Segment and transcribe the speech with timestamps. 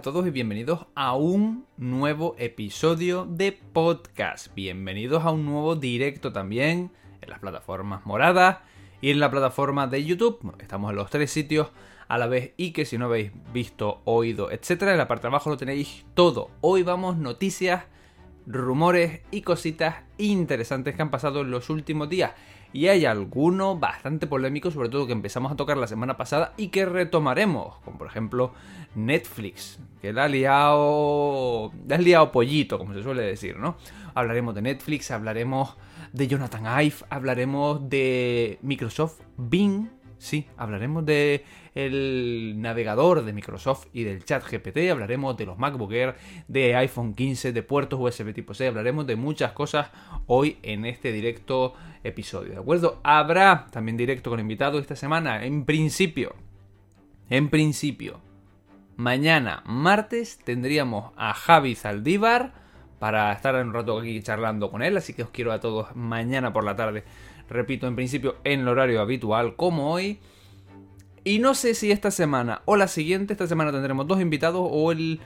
[0.00, 4.46] A todos y bienvenidos a un nuevo episodio de podcast.
[4.54, 8.60] Bienvenidos a un nuevo directo también en las plataformas moradas
[9.02, 10.56] y en la plataforma de YouTube.
[10.58, 11.68] Estamos en los tres sitios
[12.08, 15.28] a la vez y que si no habéis visto, oído, etcétera, en la parte de
[15.28, 16.48] abajo lo tenéis todo.
[16.62, 17.84] Hoy vamos noticias,
[18.46, 22.32] rumores y cositas interesantes que han pasado en los últimos días.
[22.72, 26.68] Y hay alguno bastante polémico, sobre todo que empezamos a tocar la semana pasada y
[26.68, 28.52] que retomaremos, como por ejemplo
[28.94, 33.76] Netflix, que la ha liado, la ha liado pollito, como se suele decir, ¿no?
[34.14, 35.76] Hablaremos de Netflix, hablaremos
[36.12, 39.88] de Jonathan Ive, hablaremos de Microsoft Bing,
[40.20, 45.92] sí, hablaremos de el navegador de Microsoft y del chat GPT, hablaremos de los MacBook
[45.92, 46.14] Air,
[46.46, 49.90] de iPhone 15, de puertos USB tipo C, hablaremos de muchas cosas
[50.26, 51.72] hoy en este directo
[52.04, 53.00] episodio, ¿de acuerdo?
[53.02, 56.34] Habrá también directo con invitados esta semana, en principio,
[57.30, 58.20] en principio,
[58.96, 62.52] mañana, martes, tendríamos a Javi Zaldívar
[62.98, 66.52] para estar un rato aquí charlando con él, así que os quiero a todos mañana
[66.52, 67.04] por la tarde,
[67.50, 70.20] repito, en principio en el horario habitual como hoy.
[71.22, 74.92] Y no sé si esta semana o la siguiente, esta semana tendremos dos invitados o
[74.92, 75.20] el,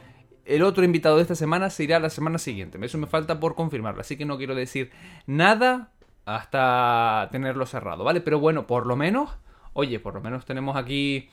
[0.45, 2.79] el otro invitado de esta semana se irá la semana siguiente.
[2.85, 4.91] Eso me falta por confirmarlo, así que no quiero decir
[5.27, 5.93] nada
[6.25, 8.21] hasta tenerlo cerrado, ¿vale?
[8.21, 9.31] Pero bueno, por lo menos,
[9.73, 11.29] oye, por lo menos tenemos aquí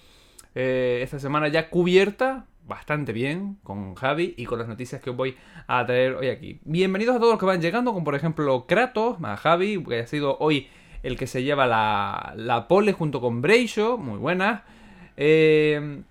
[0.54, 5.16] eh, esta semana ya cubierta bastante bien con Javi y con las noticias que os
[5.16, 5.36] voy
[5.68, 6.60] a traer hoy aquí.
[6.64, 10.08] Bienvenidos a todos los que van llegando, como por ejemplo Kratos, a Javi, que ha
[10.08, 10.68] sido hoy
[11.04, 14.64] el que se lleva la, la pole junto con Breisho, muy buena.
[15.18, 16.02] Eh,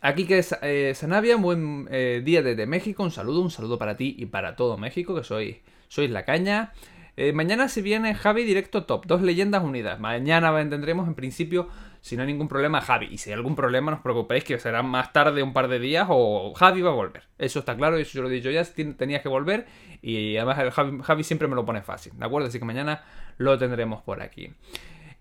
[0.00, 3.96] aquí que es eh, Sanavia, buen eh, día desde México, un saludo, un saludo para
[3.96, 5.56] ti y para todo México, que sois,
[5.88, 6.72] sois la caña.
[7.16, 10.00] Eh, mañana si viene Javi directo top, dos leyendas unidas.
[10.00, 11.68] Mañana tendremos en principio,
[12.00, 13.08] si no hay ningún problema, Javi.
[13.10, 15.78] Y si hay algún problema, no os preocupéis que será más tarde, un par de
[15.78, 17.24] días, o Javi va a volver.
[17.38, 19.66] Eso está claro, eso yo lo he dicho ya, tenías que volver.
[20.02, 22.48] Y además el Javi, Javi siempre me lo pone fácil, ¿de acuerdo?
[22.48, 23.04] Así que mañana
[23.36, 24.52] lo tendremos por aquí.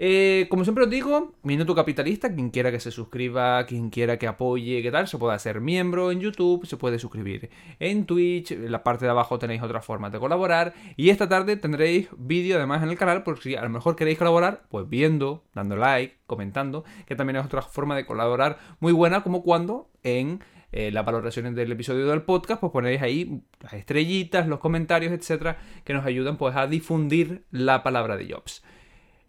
[0.01, 4.27] Eh, como siempre os digo, Minuto Capitalista, quien quiera que se suscriba, quien quiera que
[4.27, 7.49] apoye, qué tal, se puede hacer miembro en YouTube, se puede suscribir
[7.79, 11.57] en Twitch, en la parte de abajo tenéis otras formas de colaborar y esta tarde
[11.57, 15.43] tendréis vídeo además en el canal por si a lo mejor queréis colaborar, pues viendo,
[15.53, 20.39] dando like, comentando, que también es otra forma de colaborar muy buena como cuando en
[20.71, 25.57] eh, las valoraciones del episodio del podcast, pues ponéis ahí las estrellitas, los comentarios, etcétera,
[25.83, 28.63] que nos ayudan pues a difundir la palabra de Jobs.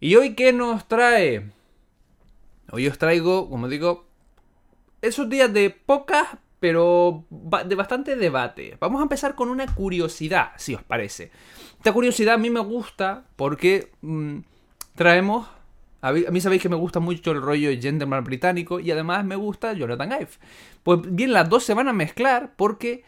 [0.00, 1.50] ¿Y hoy qué nos trae?
[2.72, 4.06] Hoy os traigo, como digo,
[5.02, 6.26] esos días de pocas,
[6.58, 8.78] pero de bastante debate.
[8.80, 11.30] Vamos a empezar con una curiosidad, si os parece.
[11.76, 14.38] Esta curiosidad a mí me gusta porque mmm,
[14.94, 15.48] traemos...
[16.02, 19.74] A mí sabéis que me gusta mucho el rollo gentleman británico y además me gusta
[19.74, 20.30] Jonathan Ive.
[20.82, 23.04] Pues bien, las dos se van a mezclar porque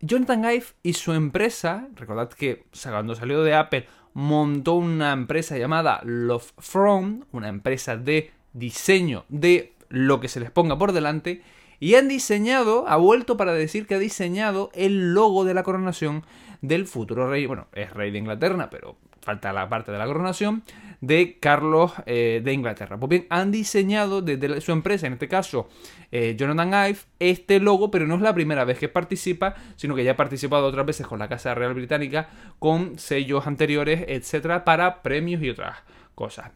[0.00, 6.00] Jonathan Ive y su empresa, recordad que cuando salió de Apple montó una empresa llamada
[6.04, 11.42] Love From, una empresa de diseño de lo que se les ponga por delante,
[11.80, 16.24] y han diseñado, ha vuelto para decir que ha diseñado el logo de la coronación
[16.60, 20.62] del futuro rey, bueno, es rey de Inglaterra, pero falta la parte de la coronación,
[21.00, 22.98] de Carlos eh, de Inglaterra.
[22.98, 25.68] Pues bien, han diseñado desde su empresa, en este caso
[26.10, 30.04] eh, Jonathan Ive, este logo, pero no es la primera vez que participa, sino que
[30.04, 32.28] ya ha participado otras veces con la Casa Real Británica,
[32.58, 35.78] con sellos anteriores, etcétera, para premios y otras
[36.14, 36.50] cosas.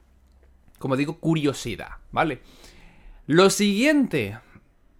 [0.79, 2.41] Como digo, curiosidad, ¿vale?
[3.27, 4.39] Lo siguiente,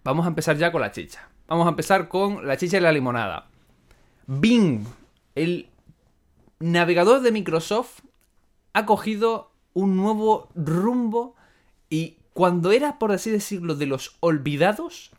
[0.03, 1.29] vamos a empezar ya con la chicha.
[1.47, 3.47] vamos a empezar con la chicha y la limonada.
[4.25, 4.85] Bing,
[5.35, 5.69] el
[6.59, 7.99] navegador de Microsoft,
[8.73, 11.35] ha cogido un nuevo rumbo
[11.89, 15.11] y cuando era, por así decirlo, de los olvidados,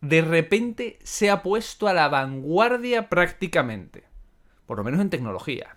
[0.00, 4.04] de repente se ha puesto a la vanguardia prácticamente.
[4.66, 5.76] Por lo menos en tecnología.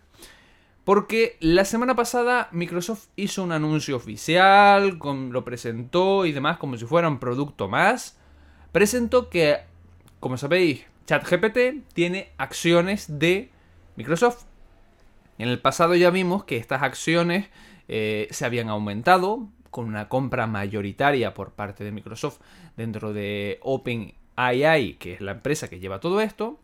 [0.83, 4.97] Porque la semana pasada Microsoft hizo un anuncio oficial,
[5.31, 8.17] lo presentó y demás como si fuera un producto más.
[8.71, 9.57] Presentó que,
[10.19, 13.51] como sabéis, ChatGPT tiene acciones de
[13.95, 14.45] Microsoft.
[15.37, 17.47] En el pasado ya vimos que estas acciones
[17.87, 22.39] eh, se habían aumentado con una compra mayoritaria por parte de Microsoft
[22.75, 26.59] dentro de OpenAI, que es la empresa que lleva todo esto.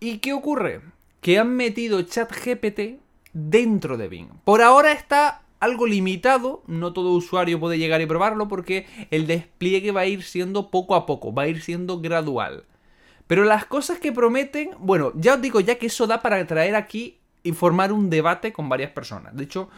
[0.00, 0.80] ¿Y qué ocurre?
[1.20, 3.00] Que han metido ChatGPT
[3.32, 4.28] dentro de Bing.
[4.44, 9.90] Por ahora está algo limitado, no todo usuario puede llegar y probarlo porque el despliegue
[9.90, 12.64] va a ir siendo poco a poco, va a ir siendo gradual.
[13.26, 16.76] Pero las cosas que prometen, bueno, ya os digo ya que eso da para traer
[16.76, 19.36] aquí y formar un debate con varias personas.
[19.36, 19.68] De hecho,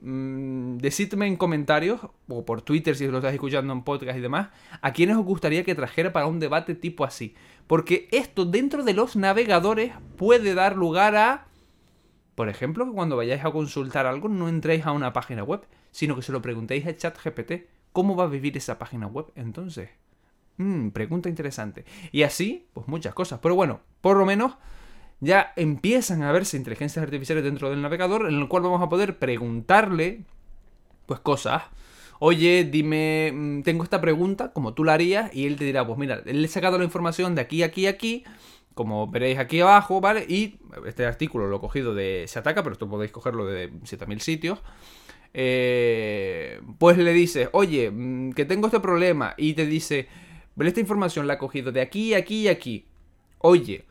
[0.00, 4.48] mmm, decidme en comentarios o por Twitter si lo estáis escuchando en podcast y demás,
[4.80, 7.34] a quiénes os gustaría que trajera para un debate tipo así.
[7.66, 11.46] Porque esto dentro de los navegadores puede dar lugar a,
[12.34, 16.16] por ejemplo, que cuando vayáis a consultar algo no entréis a una página web, sino
[16.16, 17.52] que se lo preguntéis a ChatGPT.
[17.92, 19.90] ¿Cómo va a vivir esa página web entonces?
[20.58, 21.84] Mmm, pregunta interesante.
[22.12, 23.40] Y así, pues muchas cosas.
[23.42, 24.56] Pero bueno, por lo menos
[25.20, 29.18] ya empiezan a verse inteligencias artificiales dentro del navegador en el cual vamos a poder
[29.18, 30.22] preguntarle
[31.06, 31.62] pues cosas.
[32.20, 35.98] Oye, dime, mm, tengo esta pregunta, como tú la harías, y él te dirá, pues
[35.98, 38.24] mira, le he sacado la información de aquí, aquí, aquí,
[38.74, 40.24] como veréis aquí abajo, ¿vale?
[40.28, 44.20] Y este artículo lo he cogido de Se Ataca, pero esto podéis cogerlo de 7000
[44.20, 44.60] sitios.
[45.34, 50.08] Eh, pues le dices, oye, mm, que tengo este problema, y te dice,
[50.58, 52.86] esta información la he cogido de aquí, aquí y aquí.
[53.38, 53.84] Oye,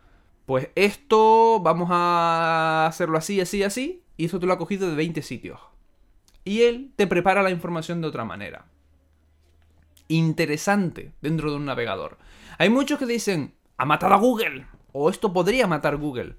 [0.48, 4.96] pues esto vamos a hacerlo así, así, así, y eso te lo ha cogido de
[4.96, 5.60] 20 sitios.
[6.46, 8.66] Y él te prepara la información de otra manera.
[10.08, 12.18] Interesante dentro de un navegador.
[12.60, 16.38] Hay muchos que dicen, ha matado a Google, o esto podría matar Google.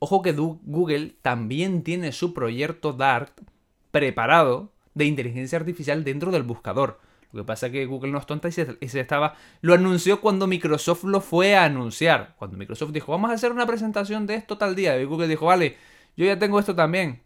[0.00, 3.40] Ojo que Google también tiene su proyecto DART
[3.90, 7.00] preparado de inteligencia artificial dentro del buscador.
[7.32, 9.34] Lo que pasa es que Google no es tonta y se, estaba.
[9.60, 12.34] Lo anunció cuando Microsoft lo fue a anunciar.
[12.38, 14.98] Cuando Microsoft dijo, vamos a hacer una presentación de esto tal día.
[15.00, 15.76] Y Google dijo, vale,
[16.16, 17.22] yo ya tengo esto también.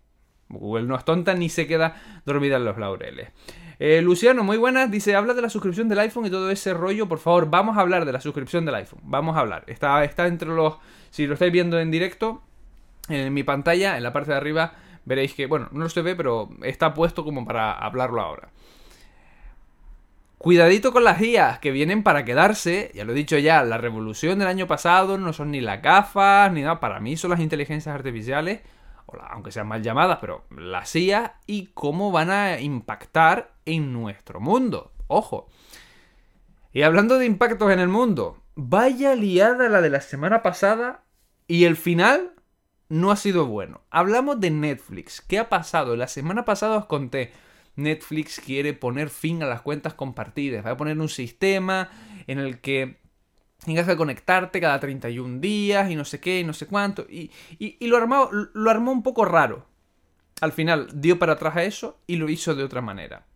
[0.48, 3.30] Google no es tonta ni se queda dormida en los laureles.
[3.78, 4.90] Eh, Luciano, muy buenas.
[4.90, 7.08] Dice, habla de la suscripción del iPhone y todo ese rollo.
[7.08, 9.00] Por favor, vamos a hablar de la suscripción del iPhone.
[9.04, 9.64] Vamos a hablar.
[9.68, 10.76] Está, está entre los...
[11.10, 12.42] Si lo estáis viendo en directo,
[13.08, 14.74] en mi pantalla, en la parte de arriba,
[15.04, 18.50] veréis que, bueno, no se ve, pero está puesto como para hablarlo ahora.
[20.40, 22.90] Cuidadito con las guías que vienen para quedarse.
[22.94, 26.50] Ya lo he dicho ya, la revolución del año pasado no son ni las gafas
[26.50, 26.80] ni nada.
[26.80, 28.62] Para mí son las inteligencias artificiales,
[29.28, 34.92] aunque sean mal llamadas, pero las IA y cómo van a impactar en nuestro mundo.
[35.08, 35.46] Ojo.
[36.72, 41.02] Y hablando de impactos en el mundo, vaya liada la de la semana pasada
[41.48, 42.32] y el final
[42.88, 43.82] no ha sido bueno.
[43.90, 45.20] Hablamos de Netflix.
[45.20, 45.96] ¿Qué ha pasado?
[45.96, 47.30] La semana pasada os conté
[47.76, 50.64] Netflix quiere poner fin a las cuentas compartidas.
[50.64, 51.90] Va a poner un sistema
[52.26, 52.98] en el que
[53.64, 57.06] tengas que conectarte cada 31 días y no sé qué y no sé cuánto.
[57.08, 57.30] Y,
[57.86, 59.66] lo, armó, lo armó un poco raro.
[60.40, 63.26] Al final dio para atrás a eso y lo hizo de otra manera.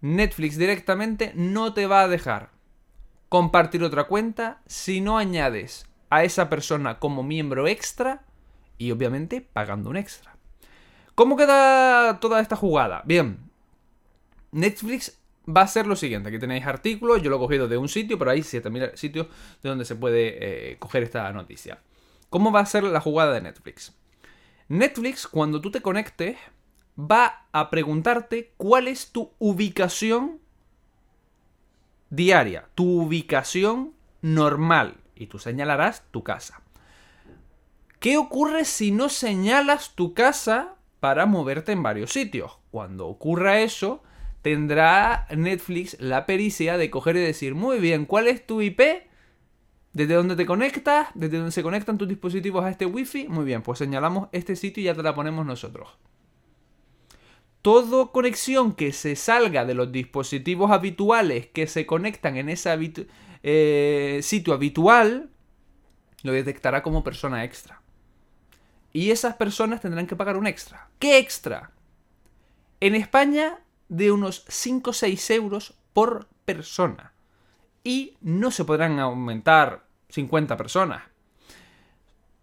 [0.00, 2.50] Netflix directamente no te va a dejar
[3.28, 8.24] compartir otra cuenta si no añades a esa persona como miembro extra
[8.78, 10.37] y obviamente pagando un extra.
[11.18, 13.02] ¿Cómo queda toda esta jugada?
[13.04, 13.40] Bien,
[14.52, 16.28] Netflix va a ser lo siguiente.
[16.28, 19.26] Aquí tenéis artículos, yo lo he cogido de un sitio, pero hay 7000 sitios
[19.60, 21.80] de donde se puede eh, coger esta noticia.
[22.30, 23.98] ¿Cómo va a ser la jugada de Netflix?
[24.68, 26.36] Netflix, cuando tú te conectes,
[26.96, 30.38] va a preguntarte cuál es tu ubicación
[32.10, 36.62] diaria, tu ubicación normal, y tú señalarás tu casa.
[37.98, 42.58] ¿Qué ocurre si no señalas tu casa para moverte en varios sitios.
[42.70, 44.02] Cuando ocurra eso,
[44.42, 48.80] tendrá Netflix la pericia de coger y decir, muy bien, ¿cuál es tu IP?
[49.92, 51.08] ¿Desde dónde te conectas?
[51.14, 53.28] ¿Desde dónde se conectan tus dispositivos a este Wi-Fi?
[53.28, 55.88] Muy bien, pues señalamos este sitio y ya te la ponemos nosotros.
[57.62, 62.70] Todo conexión que se salga de los dispositivos habituales que se conectan en ese
[63.42, 65.30] eh, sitio habitual,
[66.22, 67.82] lo detectará como persona extra.
[68.92, 70.88] Y esas personas tendrán que pagar un extra.
[70.98, 71.72] ¿Qué extra?
[72.80, 77.12] En España, de unos 5 o 6 euros por persona.
[77.84, 81.02] y no se podrán aumentar 50 personas.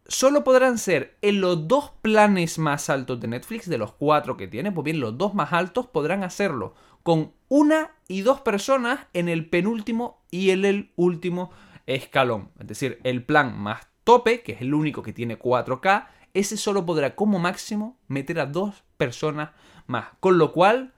[0.08, 4.48] Solo podrán ser en los dos planes más altos de Netflix, de los cuatro que
[4.48, 6.74] tiene, pues bien, los dos más altos podrán hacerlo
[7.04, 11.52] con una y dos personas en el penúltimo y en el último
[11.86, 12.50] escalón.
[12.60, 16.86] Es decir, el plan más tope, que es el único que tiene 4K, ese solo
[16.86, 19.52] podrá como máximo meter a dos personas
[19.88, 20.10] más.
[20.20, 20.94] Con lo cual,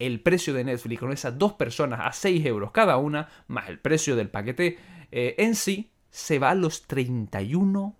[0.00, 3.78] el precio de Netflix con esas dos personas a 6 euros cada una, más el
[3.78, 4.78] precio del paquete
[5.12, 7.96] eh, en sí, se va a los 31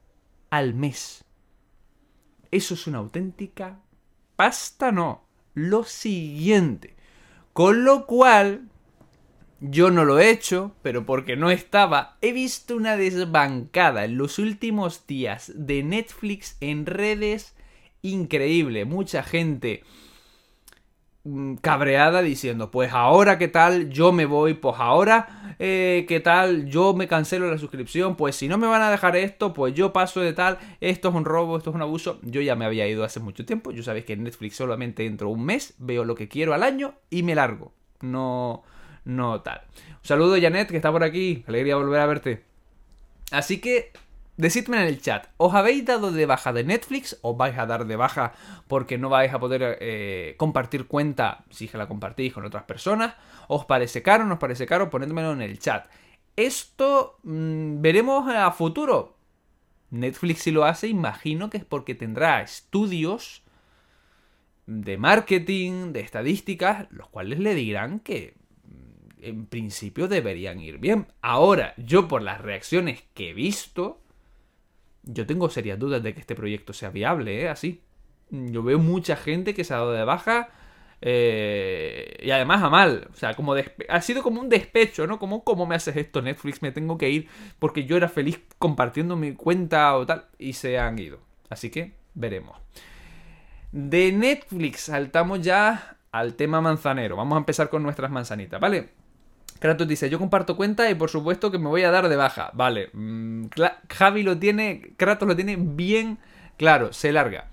[0.51, 1.25] al mes.
[2.51, 3.79] Eso es una auténtica
[4.35, 5.25] pasta, no.
[5.55, 6.97] Lo siguiente.
[7.53, 8.69] Con lo cual,
[9.65, 14.41] yo no lo he hecho, pero porque no estaba, he visto una desbancada en los
[14.41, 17.55] últimos días de Netflix en redes
[18.03, 18.85] increíble.
[18.85, 19.85] Mucha gente
[21.23, 26.67] mm, cabreada diciendo, pues ahora qué tal, yo me voy, pues ahora eh, qué tal,
[26.67, 29.93] yo me cancelo la suscripción, pues si no me van a dejar esto, pues yo
[29.93, 32.89] paso de tal, esto es un robo, esto es un abuso, yo ya me había
[32.89, 36.17] ido hace mucho tiempo, yo sabéis que en Netflix solamente entro un mes, veo lo
[36.17, 38.65] que quiero al año y me largo, no,
[39.05, 39.63] no tal.
[39.89, 42.45] Un saludo Janet que está por aquí, alegría volver a verte.
[43.31, 43.93] Así que
[44.39, 47.19] Decidme en el chat, ¿os habéis dado de baja de Netflix?
[47.21, 48.33] ¿Os vais a dar de baja
[48.67, 53.15] porque no vais a poder eh, compartir cuenta si la compartís con otras personas?
[53.49, 54.25] ¿Os parece caro?
[54.25, 54.89] ¿No os parece caro?
[54.89, 55.87] Ponedmelo en el chat.
[56.35, 59.19] Esto mm, veremos a futuro.
[59.91, 63.43] Netflix si lo hace, imagino que es porque tendrá estudios
[64.65, 68.35] de marketing, de estadísticas, los cuales le dirán que
[69.23, 71.07] en principio deberían ir bien.
[71.23, 74.01] Ahora, yo por las reacciones que he visto,
[75.03, 77.49] yo tengo serias dudas de que este proyecto sea viable, ¿eh?
[77.49, 77.83] Así.
[78.31, 80.51] Yo veo mucha gente que se ha dado de baja.
[81.01, 83.09] Eh, y además a mal.
[83.13, 83.55] O sea, como
[83.89, 85.19] ha sido como un despecho, ¿no?
[85.19, 86.63] Como, ¿cómo me haces esto, Netflix?
[86.63, 90.27] Me tengo que ir porque yo era feliz compartiendo mi cuenta o tal.
[90.39, 91.21] Y se han ido.
[91.51, 92.57] Así que veremos.
[93.73, 97.17] De Netflix saltamos ya al tema manzanero.
[97.17, 99.02] Vamos a empezar con nuestras manzanitas, ¿vale?
[99.63, 102.51] Kratos dice, yo comparto cuenta y por supuesto que me voy a dar de baja.
[102.53, 103.47] Vale, mm,
[103.89, 106.19] Javi lo tiene, Kratos lo tiene bien
[106.57, 107.47] claro, se larga.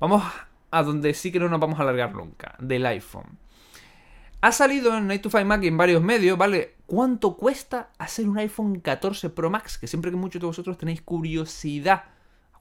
[0.00, 0.24] Vamos
[0.70, 3.38] a donde sí que no nos vamos a alargar nunca, del iPhone.
[4.40, 6.76] Ha salido en Night to Find Mac en varios medios, ¿vale?
[6.86, 9.76] ¿Cuánto cuesta hacer un iPhone 14 Pro Max?
[9.76, 12.04] Que siempre que muchos de vosotros tenéis curiosidad.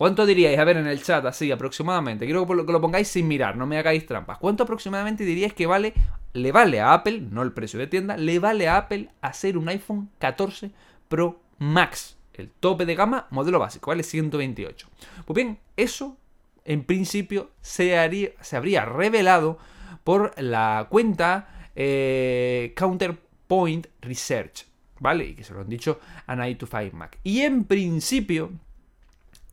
[0.03, 0.59] ¿Cuánto diríais?
[0.59, 2.25] A ver, en el chat, así aproximadamente.
[2.25, 4.37] Quiero que lo pongáis sin mirar, no me hagáis trampas.
[4.37, 5.93] ¿Cuánto aproximadamente diríais que vale
[6.33, 9.69] le vale a Apple, no el precio de tienda, le vale a Apple hacer un
[9.69, 10.71] iPhone 14
[11.07, 12.17] Pro Max.
[12.33, 14.89] El tope de gama, modelo básico, vale 128.
[15.23, 16.17] Pues bien, eso
[16.65, 19.57] en principio se, haría, se habría revelado
[20.03, 24.65] por la cuenta eh, Counterpoint Research,
[24.99, 25.27] ¿vale?
[25.27, 27.19] Y que se lo han dicho a Night to Five Mac.
[27.23, 28.51] Y en principio,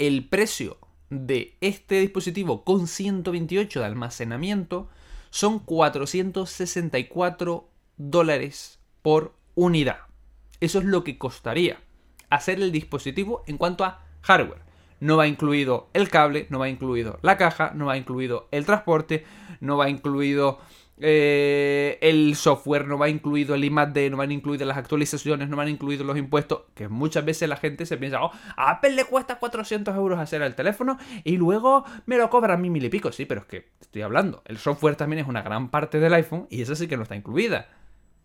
[0.00, 0.78] el precio
[1.10, 4.88] de este dispositivo con 128 de almacenamiento
[5.28, 9.98] son 464 dólares por unidad.
[10.60, 11.80] Eso es lo que costaría
[12.30, 14.62] hacer el dispositivo en cuanto a hardware.
[15.00, 19.26] No va incluido el cable, no va incluido la caja, no va incluido el transporte,
[19.60, 20.60] no va incluido
[21.02, 25.68] eh, el software, no va incluido el IMAD, no van incluidas las actualizaciones, no van
[25.68, 29.38] incluidos los impuestos, que muchas veces la gente se piensa, oh, a Apple le cuesta
[29.38, 33.12] 400 euros hacer el teléfono y luego me lo cobra a mí mil y pico.
[33.12, 36.46] Sí, pero es que estoy hablando, el software también es una gran parte del iPhone
[36.50, 37.68] y esa sí que no está incluida.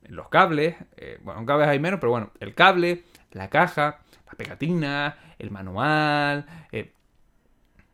[0.04, 5.18] Los cables, eh, bueno, cables hay menos, pero bueno, el cable, la caja, la pegatina,
[5.40, 6.92] el manual, eh,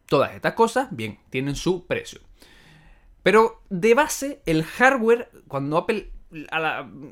[0.07, 2.19] todas estas cosas, bien, tienen su precio.
[3.23, 6.11] Pero de base, el hardware, cuando Apple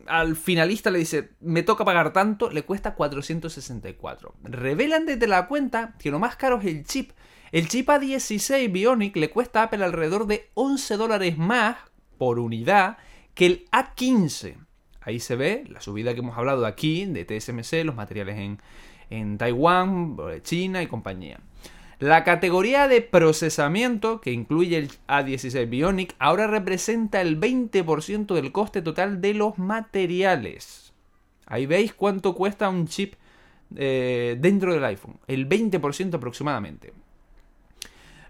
[0.08, 4.36] al finalista le dice, me toca pagar tanto, le cuesta 464.
[4.44, 7.12] Revelan desde la cuenta que lo más caro es el chip.
[7.52, 11.78] El chip A16 Bionic le cuesta a Apple alrededor de 11 dólares más
[12.18, 12.98] por unidad
[13.34, 14.56] que el A15.
[15.02, 18.62] Ahí se ve la subida que hemos hablado aquí de TSMC, los materiales en,
[19.10, 21.40] en Taiwán, China y compañía.
[22.00, 28.82] La categoría de procesamiento, que incluye el A16 Bionic, ahora representa el 20% del coste
[28.82, 30.94] total de los materiales.
[31.46, 33.16] Ahí veis cuánto cuesta un chip
[33.76, 36.94] eh, dentro del iPhone, el 20% aproximadamente.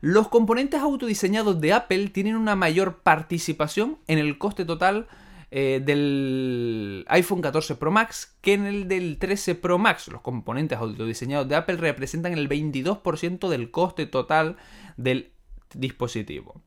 [0.01, 5.07] Los componentes autodiseñados de Apple tienen una mayor participación en el coste total
[5.51, 10.07] eh, del iPhone 14 Pro Max que en el del 13 Pro Max.
[10.07, 14.57] Los componentes autodiseñados de Apple representan el 22% del coste total
[14.97, 15.33] del
[15.73, 16.61] dispositivo.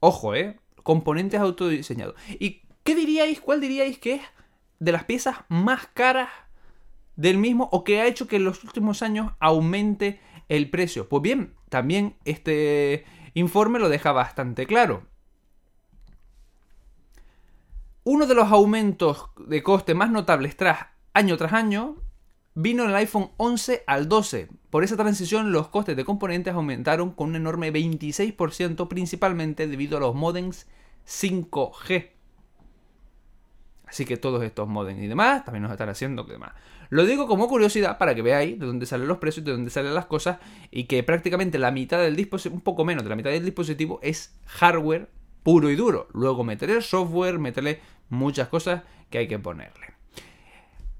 [0.00, 0.58] Ojo, ¿eh?
[0.82, 2.14] Componentes autodiseñados.
[2.38, 4.22] ¿Y qué diríais, cuál diríais que es
[4.78, 6.30] de las piezas más caras
[7.16, 11.08] del mismo o que ha hecho que en los últimos años aumente el precio.
[11.08, 15.06] Pues bien, también este informe lo deja bastante claro.
[18.10, 21.96] Uno de los aumentos de coste más notables tras año tras año
[22.54, 24.48] vino en el iPhone 11 al 12.
[24.70, 30.00] Por esa transición los costes de componentes aumentaron con un enorme 26% principalmente debido a
[30.00, 30.66] los modems
[31.06, 32.08] 5G.
[33.84, 36.52] Así que todos estos modems y demás también nos están haciendo que demás.
[36.88, 39.92] Lo digo como curiosidad para que veáis de dónde salen los precios, de dónde salen
[39.92, 40.38] las cosas
[40.70, 44.00] y que prácticamente la mitad del dispositivo, un poco menos de la mitad del dispositivo
[44.02, 45.10] es hardware
[45.42, 46.08] puro y duro.
[46.12, 49.98] Luego meteré software, meterle muchas cosas que hay que ponerle.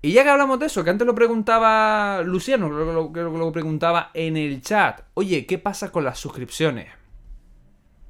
[0.01, 4.11] Y ya que hablamos de eso, que antes lo preguntaba Luciano, creo que lo, preguntaba
[4.15, 5.03] en el chat.
[5.15, 6.87] Oye, ¿qué pasa con las suscripciones?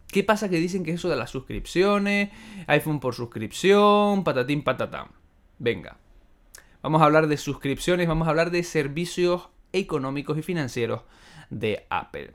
[0.08, 2.30] ¿Qué pasa que dicen que eso de las suscripciones,
[2.66, 5.08] iPhone por suscripción, patatín patatán?
[5.58, 5.96] Venga.
[6.82, 11.02] Vamos a hablar de suscripciones, vamos a hablar de servicios económicos y financieros
[11.50, 12.32] de Apple.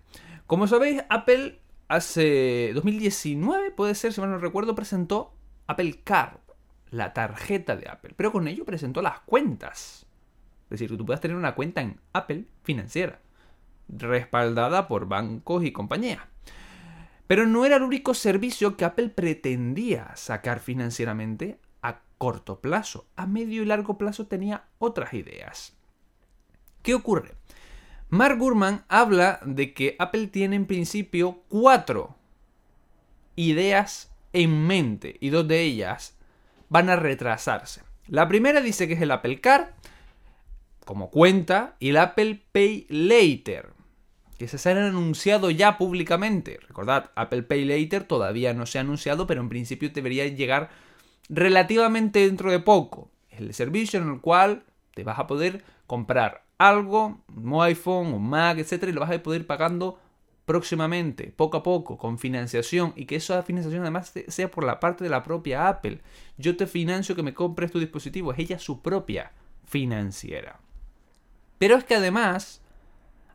[0.48, 5.34] Como sabéis, Apple hace 2019, puede ser, si mal no recuerdo, presentó
[5.68, 6.38] Apple Card,
[6.90, 10.06] la tarjeta de Apple, pero con ello presentó las cuentas.
[10.66, 13.20] Es decir, que tú puedas tener una cuenta en Apple financiera,
[13.90, 16.22] respaldada por bancos y compañías.
[17.28, 23.08] Pero no era el único servicio que Apple pretendía sacar financieramente a corto plazo.
[23.16, 25.76] A medio y largo plazo tenía otras ideas.
[26.82, 27.36] ¿Qué ocurre?
[28.14, 32.16] Mark Gurman habla de que Apple tiene en principio cuatro
[33.36, 36.16] ideas en mente y dos de ellas
[36.70, 37.82] van a retrasarse.
[38.06, 39.70] La primera dice que es el Apple Card
[40.86, 43.72] como cuenta y el Apple Pay Later
[44.38, 46.60] que se han anunciado ya públicamente.
[46.68, 50.70] Recordad, Apple Pay Later todavía no se ha anunciado, pero en principio debería llegar
[51.30, 53.10] relativamente dentro de poco.
[53.32, 58.30] Es el servicio en el cual te vas a poder comprar algo, un iPhone, un
[58.30, 60.00] Mac, etcétera, y lo vas a poder ir pagando
[60.46, 65.04] próximamente, poco a poco, con financiación y que esa financiación además sea por la parte
[65.04, 66.02] de la propia Apple.
[66.38, 69.32] Yo te financio que me compres tu dispositivo, es ella su propia
[69.66, 70.60] financiera.
[71.58, 72.62] Pero es que además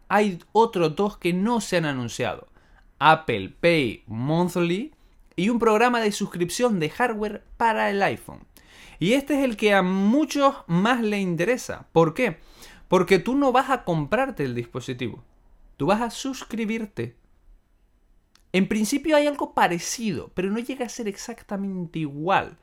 [0.09, 2.49] hay otros dos que no se han anunciado.
[2.99, 4.93] Apple Pay Monthly
[5.37, 8.41] y un programa de suscripción de hardware para el iPhone.
[8.99, 11.87] Y este es el que a muchos más le interesa.
[11.93, 12.39] ¿Por qué?
[12.89, 15.23] Porque tú no vas a comprarte el dispositivo.
[15.77, 17.17] Tú vas a suscribirte.
[18.53, 22.57] En principio hay algo parecido, pero no llega a ser exactamente igual.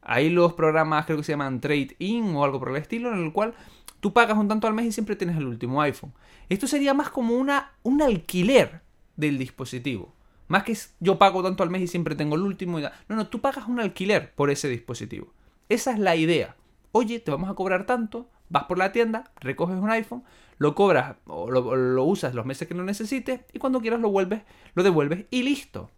[0.00, 3.24] Hay los programas, creo que se llaman Trade In o algo por el estilo, en
[3.24, 3.54] el cual
[4.00, 6.12] tú pagas un tanto al mes y siempre tienes el último iPhone.
[6.48, 8.82] Esto sería más como una, un alquiler
[9.16, 10.14] del dispositivo.
[10.46, 12.78] Más que yo pago tanto al mes y siempre tengo el último.
[12.80, 15.32] No, no, tú pagas un alquiler por ese dispositivo.
[15.68, 16.54] Esa es la idea.
[16.92, 20.22] Oye, te vamos a cobrar tanto, vas por la tienda, recoges un iPhone,
[20.58, 24.42] lo cobras o lo, usas los meses que lo necesites y cuando quieras lo vuelves,
[24.74, 25.90] lo devuelves y listo.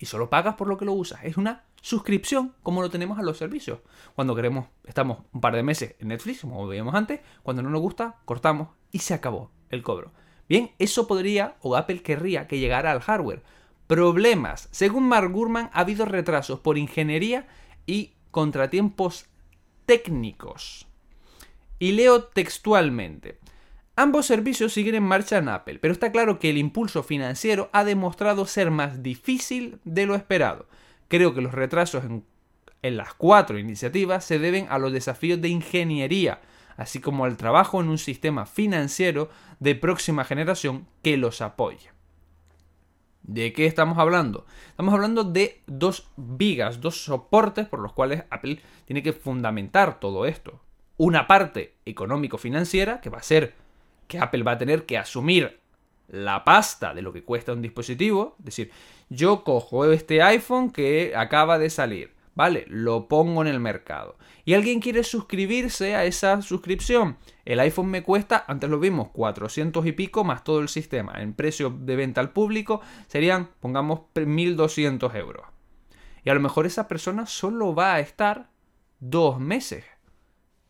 [0.00, 1.22] Y solo pagas por lo que lo usas.
[1.22, 3.78] Es una suscripción como lo tenemos a los servicios.
[4.16, 7.80] Cuando queremos, estamos un par de meses en Netflix, como veíamos antes, cuando no nos
[7.80, 10.10] gusta, cortamos y se acabó el cobro.
[10.48, 13.44] Bien, eso podría o Apple querría que llegara al hardware.
[13.86, 14.68] Problemas.
[14.72, 17.46] Según Mark Gurman, ha habido retrasos por ingeniería
[17.86, 19.26] y contratiempos
[19.86, 20.88] técnicos.
[21.82, 23.40] Y leo textualmente.
[23.96, 27.82] Ambos servicios siguen en marcha en Apple, pero está claro que el impulso financiero ha
[27.82, 30.68] demostrado ser más difícil de lo esperado.
[31.08, 32.24] Creo que los retrasos en,
[32.96, 36.40] las cuatro iniciativas se deben a los desafíos de ingeniería,
[36.76, 41.90] así como al trabajo en un sistema financiero de próxima generación que los apoye.
[43.24, 44.46] ¿De qué estamos hablando?
[44.68, 50.26] Estamos hablando de dos vigas, dos soportes por los cuales Apple tiene que fundamentar todo
[50.26, 50.60] esto.
[51.02, 53.54] Una parte económico-financiera, que va a ser
[54.06, 55.58] que Apple va a tener que asumir
[56.06, 58.36] la pasta de lo que cuesta un dispositivo.
[58.38, 58.70] Es decir,
[59.08, 62.66] yo cojo este iPhone que acaba de salir ¿vale?
[62.68, 64.16] Lo pongo en el mercado.
[64.44, 67.18] Y alguien quiere suscribirse a esa suscripción.
[67.44, 71.20] El iPhone me cuesta, antes lo vimos, 400 y pico más todo el sistema.
[71.20, 75.46] En precio de venta al público serían, pongamos, 1200 euros.
[76.24, 78.50] Y a lo mejor esa persona solo va a estar
[79.00, 79.84] dos meses.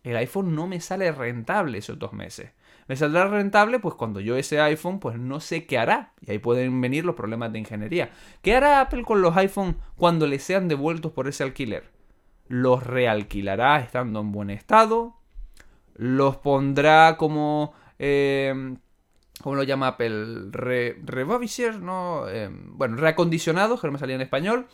[0.02, 2.50] El iPhone no me sale rentable esos dos meses.
[2.88, 6.12] Me saldrá rentable pues cuando yo ese iPhone pues no sé qué hará.
[6.20, 8.10] Y ahí pueden venir los problemas de ingeniería.
[8.42, 11.90] ¿Qué hará Apple con los iPhone cuando les sean devueltos por ese alquiler?
[12.48, 15.14] ¿Los realquilará estando en buen estado?
[15.94, 17.74] ¿Los pondrá como...
[17.98, 18.74] Eh,
[19.42, 20.50] ¿Cómo lo llama Apple?
[20.50, 20.96] Re,
[21.80, 22.28] ¿no?
[22.28, 24.66] Eh, bueno, reacondicionados, que no me salía en español.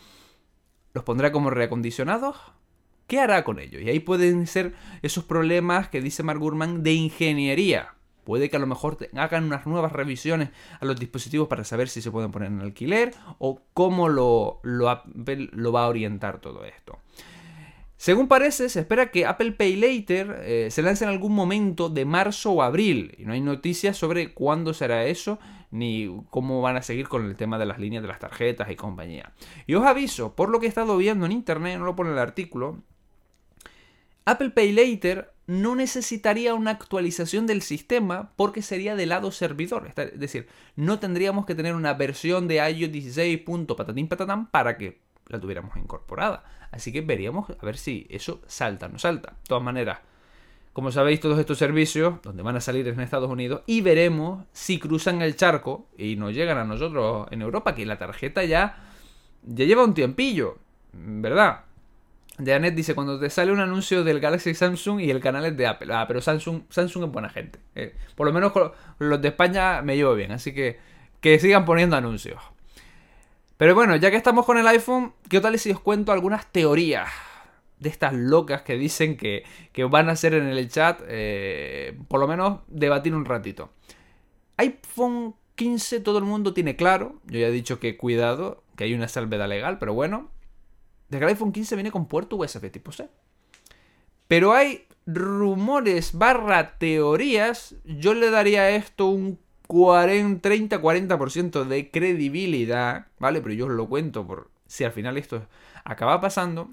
[0.92, 2.36] ¿Los pondrá como reacondicionados?
[3.08, 3.80] ¿Qué hará con ello?
[3.80, 7.94] Y ahí pueden ser esos problemas que dice Mark Gurman de ingeniería.
[8.24, 12.02] Puede que a lo mejor hagan unas nuevas revisiones a los dispositivos para saber si
[12.02, 16.98] se pueden poner en alquiler o cómo lo, lo, lo va a orientar todo esto.
[17.96, 22.04] Según parece, se espera que Apple Pay Later eh, se lance en algún momento de
[22.04, 23.14] marzo o abril.
[23.16, 25.38] Y no hay noticias sobre cuándo será eso,
[25.70, 28.76] ni cómo van a seguir con el tema de las líneas de las tarjetas y
[28.76, 29.32] compañía.
[29.66, 32.18] Y os aviso, por lo que he estado viendo en internet, no lo pone el
[32.18, 32.82] artículo,
[34.28, 39.90] Apple Pay Later no necesitaría una actualización del sistema porque sería de lado servidor.
[39.96, 43.40] Es decir, no tendríamos que tener una versión de iOS 16.
[43.74, 46.44] patatín patatán para que la tuviéramos incorporada.
[46.70, 49.30] Así que veríamos a ver si eso salta o no salta.
[49.30, 50.00] De todas maneras,
[50.74, 54.78] como sabéis, todos estos servicios, donde van a salir en Estados Unidos, y veremos si
[54.78, 58.76] cruzan el charco y nos llegan a nosotros en Europa, que la tarjeta ya,
[59.42, 60.58] ya lleva un tiempillo,
[60.92, 61.64] ¿verdad?
[62.44, 65.66] Janet dice, cuando te sale un anuncio del Galaxy Samsung y el canal es de
[65.66, 65.92] Apple.
[65.92, 67.58] Ah, pero Samsung, Samsung es buena gente.
[67.74, 68.52] Eh, por lo menos
[68.98, 70.78] los de España me llevo bien, así que
[71.20, 72.40] que sigan poniendo anuncios.
[73.56, 77.08] Pero bueno, ya que estamos con el iPhone, ¿qué tal si os cuento algunas teorías
[77.80, 79.44] de estas locas que dicen que,
[79.90, 81.00] van a hacer en el chat?
[81.08, 83.70] Eh, por lo menos debatir un ratito.
[84.58, 87.20] iPhone 15 todo el mundo tiene claro.
[87.26, 90.30] Yo ya he dicho que cuidado, que hay una salvedad legal, pero bueno.
[91.10, 93.08] El iPhone 15 viene con puerto USB tipo C.
[94.26, 97.74] Pero hay rumores barra teorías.
[97.84, 103.40] Yo le daría a esto un 30-40% de credibilidad, ¿vale?
[103.40, 105.46] Pero yo os lo cuento por si al final esto
[105.84, 106.70] acaba pasando,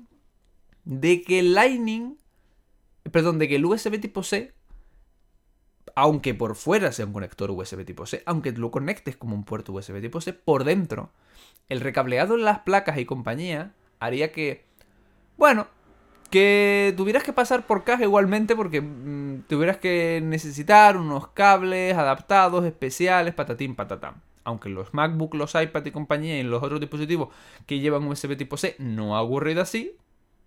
[0.83, 2.17] de que el Lightning,
[3.11, 4.53] perdón, de que el USB tipo C,
[5.95, 9.71] aunque por fuera sea un conector USB tipo C, aunque lo conectes como un puerto
[9.71, 11.11] USB tipo C, por dentro,
[11.69, 13.73] el recableado en las placas y compañía
[14.05, 14.65] haría que,
[15.37, 15.67] bueno,
[16.29, 22.65] que tuvieras que pasar por caja igualmente porque mm, tuvieras que necesitar unos cables adaptados
[22.65, 24.21] especiales, patatín, patatán.
[24.43, 27.29] Aunque los MacBook, los iPad y compañía y los otros dispositivos
[27.65, 29.97] que llevan USB tipo C no ha ocurrido así,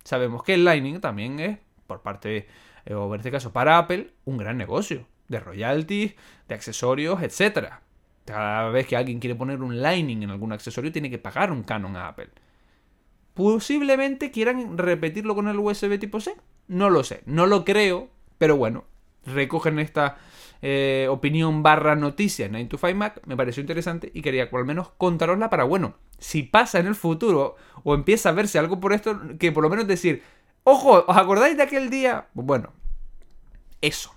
[0.03, 2.47] sabemos que el Lightning también es, por parte,
[2.85, 6.15] eh, o en este caso para Apple, un gran negocio de royalties,
[6.47, 7.73] de accesorios, etc.
[8.25, 11.63] Cada vez que alguien quiere poner un Lightning en algún accesorio tiene que pagar un
[11.63, 12.29] canon a Apple.
[13.33, 16.35] Posiblemente quieran repetirlo con el USB tipo C.
[16.67, 18.85] No lo sé, no lo creo, pero bueno,
[19.25, 20.17] recogen esta
[20.61, 24.89] eh, opinión barra noticia 9 to 5 Mac, me pareció interesante y quería al menos
[24.97, 29.19] contarosla para, bueno, si pasa en el futuro o empieza a verse algo por esto,
[29.39, 30.21] que por lo menos decir,
[30.63, 32.27] ojo, ¿os acordáis de aquel día?
[32.33, 32.73] Bueno,
[33.81, 34.13] eso.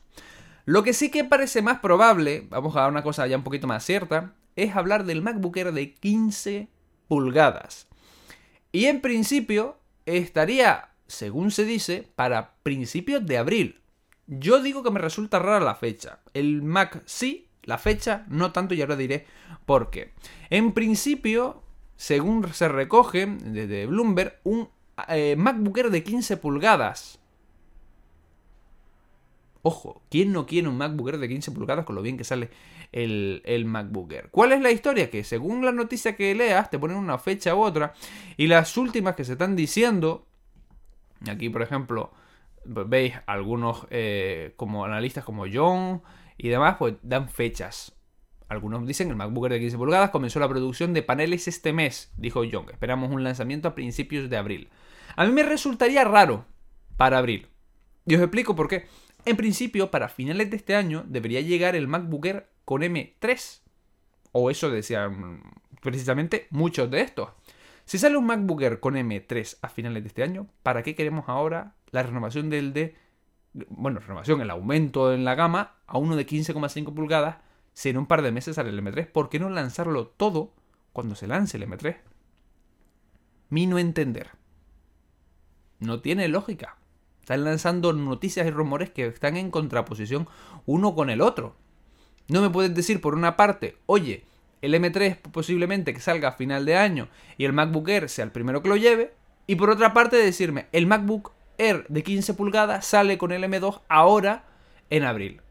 [0.64, 3.84] Lo que sí que parece más probable, vamos a una cosa ya un poquito más
[3.84, 6.68] cierta, es hablar del MacBook Air de 15
[7.08, 7.88] pulgadas.
[8.72, 13.80] Y en principio estaría, según se dice, para principios de abril.
[14.26, 16.20] Yo digo que me resulta rara la fecha.
[16.32, 19.26] El Mac sí, la fecha no tanto y ahora diré
[19.66, 20.12] por qué.
[20.48, 21.62] En principio,
[21.96, 24.68] según se recoge desde Bloomberg, un
[25.08, 27.18] eh, de 15 pulgadas.
[29.62, 32.50] Ojo, ¿quién no quiere un MacBook de 15 pulgadas con lo bien que sale
[32.90, 34.12] el, el MacBook?
[34.32, 35.08] ¿Cuál es la historia?
[35.08, 37.94] Que según la noticia que leas, te ponen una fecha u otra.
[38.36, 40.26] Y las últimas que se están diciendo,
[41.28, 42.12] aquí por ejemplo,
[42.64, 46.02] veis algunos eh, como analistas como John
[46.36, 47.94] y demás, pues dan fechas.
[48.48, 51.72] Algunos dicen que el MacBook Air de 15 pulgadas comenzó la producción de paneles este
[51.72, 52.66] mes, dijo John.
[52.70, 54.68] Esperamos un lanzamiento a principios de abril.
[55.16, 56.44] A mí me resultaría raro
[56.96, 57.48] para abril.
[58.06, 58.86] Y os explico por qué.
[59.24, 63.60] En principio, para finales de este año debería llegar el MacBook con M3.
[64.32, 65.42] O eso decían
[65.80, 67.30] precisamente muchos de estos.
[67.84, 71.74] Si sale un MacBook con M3 a finales de este año, ¿para qué queremos ahora
[71.90, 72.96] la renovación del de...
[73.68, 77.36] Bueno, renovación, el aumento en la gama a uno de 15,5 pulgadas
[77.74, 79.06] si en un par de meses sale el M3?
[79.06, 80.54] ¿Por qué no lanzarlo todo
[80.92, 81.96] cuando se lance el M3?
[83.50, 84.30] Mi no entender.
[85.78, 86.78] No tiene lógica.
[87.22, 90.28] Están lanzando noticias y rumores que están en contraposición
[90.66, 91.54] uno con el otro.
[92.26, 94.24] No me puedes decir por una parte, oye,
[94.60, 97.08] el M3 posiblemente que salga a final de año
[97.38, 99.14] y el MacBook Air sea el primero que lo lleve,
[99.46, 103.82] y por otra parte decirme, el MacBook Air de 15 pulgadas sale con el M2
[103.88, 104.44] ahora
[104.90, 105.42] en abril.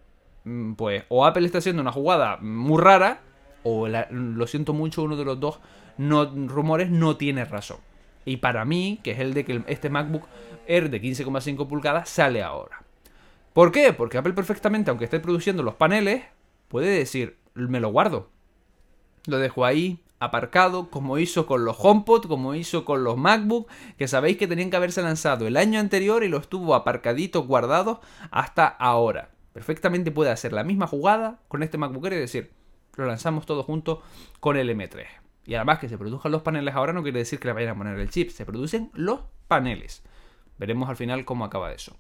[0.44, 3.22] Mm, pues o Apple está haciendo una jugada muy rara,
[3.64, 5.62] o lo siento mucho, uno de los dos
[5.98, 7.78] no, rumores no tiene razón.
[8.26, 10.28] Y para mí, que es el de que este MacBook
[10.68, 12.84] Air de 15,5 pulgadas sale ahora.
[13.54, 13.94] ¿Por qué?
[13.94, 16.24] Porque Apple perfectamente, aunque esté produciendo los paneles,
[16.68, 18.30] puede decir, me lo guardo.
[19.26, 24.08] Lo dejo ahí, aparcado, como hizo con los HomePod, como hizo con los MacBook, que
[24.08, 28.68] sabéis que tenían que haberse lanzado el año anterior y los tuvo aparcaditos, guardados hasta
[28.68, 29.32] ahora.
[29.52, 32.52] Perfectamente puede hacer la misma jugada con este MacBook Air y decir,
[32.96, 34.02] lo lanzamos todo junto
[34.40, 35.21] con el M3.
[35.46, 37.78] Y además que se produzcan los paneles ahora no quiere decir que le vayan a
[37.78, 40.04] poner el chip, se producen los paneles.
[40.58, 41.98] Veremos al final cómo acaba eso.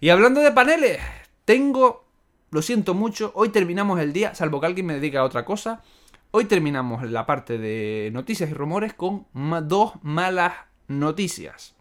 [0.00, 1.00] Y hablando de paneles,
[1.44, 2.06] tengo,
[2.50, 5.82] lo siento mucho, hoy terminamos el día, salvo que alguien me dedique a otra cosa,
[6.30, 10.52] hoy terminamos la parte de noticias y rumores con dos malas
[10.88, 11.74] noticias.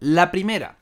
[0.00, 0.78] La primera,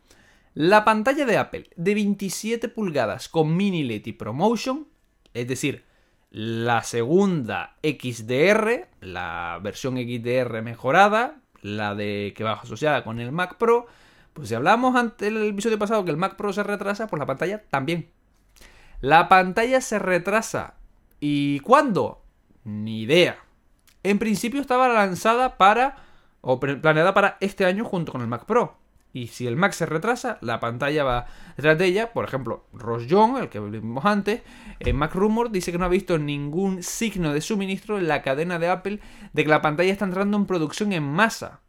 [0.54, 4.88] la pantalla de Apple de 27 pulgadas con mini LED y ProMotion,
[5.34, 5.84] es decir,
[6.30, 13.56] la segunda XDR, la versión XDR mejorada, la de que va asociada con el Mac
[13.56, 13.86] Pro.
[14.32, 17.26] Pues si hablamos ante el episodio pasado que el Mac Pro se retrasa, pues la
[17.26, 18.10] pantalla también.
[19.00, 20.74] La pantalla se retrasa.
[21.18, 22.22] ¿Y cuándo?
[22.64, 23.38] Ni idea.
[24.02, 25.96] En principio estaba lanzada para,
[26.40, 28.79] o planeada para este año junto con el Mac Pro.
[29.12, 32.12] Y si el Mac se retrasa, la pantalla va detrás de ella.
[32.12, 34.42] Por ejemplo, Ross Young, el que vimos antes,
[34.78, 38.58] en Mac Rumor dice que no ha visto ningún signo de suministro en la cadena
[38.58, 39.00] de Apple
[39.32, 41.60] de que la pantalla está entrando en producción en masa.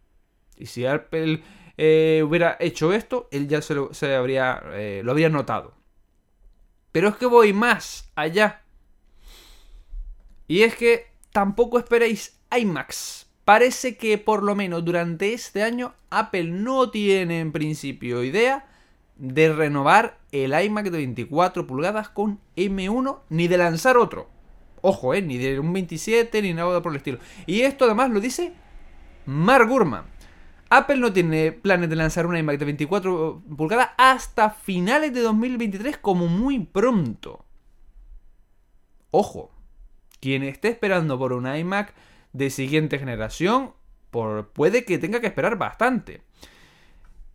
[0.55, 1.41] Y si Apple
[1.77, 5.73] eh, hubiera hecho esto, él ya se lo, habría, eh, lo habría notado.
[6.91, 8.61] Pero es que voy más allá.
[10.47, 16.45] Y es que tampoco esperéis iMacs Parece que por lo menos durante este año Apple
[16.45, 18.67] no tiene en principio idea
[19.17, 24.29] de renovar el iMac de 24 pulgadas con M1 ni de lanzar otro.
[24.81, 27.19] Ojo, eh, ni de un 27 ni nada por el estilo.
[27.45, 28.53] Y esto además lo dice
[29.25, 30.05] Mark Gurman.
[30.69, 35.97] Apple no tiene planes de lanzar un iMac de 24 pulgadas hasta finales de 2023
[35.97, 37.45] como muy pronto.
[39.11, 39.51] Ojo,
[40.21, 41.93] quien esté esperando por un iMac
[42.33, 43.73] de siguiente generación,
[44.09, 46.21] por, puede que tenga que esperar bastante.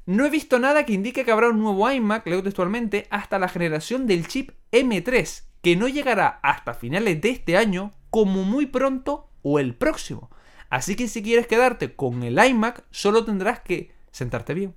[0.06, 3.48] No he visto nada que indique que habrá un nuevo iMac, leo textualmente, hasta la
[3.48, 9.28] generación del chip M3, que no llegará hasta finales de este año, como muy pronto
[9.42, 10.30] o el próximo.
[10.70, 14.74] Así que si quieres quedarte con el iMac, solo tendrás que sentarte bien.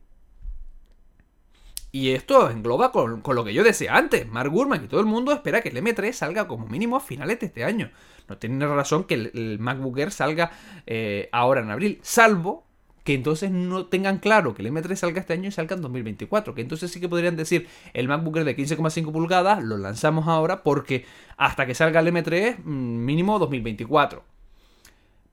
[1.92, 4.28] Y esto engloba con, lo que yo decía antes.
[4.28, 7.40] Mark Gurman y todo el mundo espera que el M3 salga como mínimo a finales
[7.40, 7.90] de este año.
[8.28, 10.52] No tiene razón que el, MacBook Air salga
[10.86, 12.00] eh, ahora en abril.
[12.04, 12.68] Salvo
[13.04, 16.54] que entonces no tengan claro que el M3 salga este año y salga en 2024.
[16.54, 20.62] Que entonces sí que podrían decir el MacBook Air de 15,5 pulgadas lo lanzamos ahora
[20.62, 21.06] porque
[21.38, 24.24] hasta que salga el M3 mm, mínimo 2024.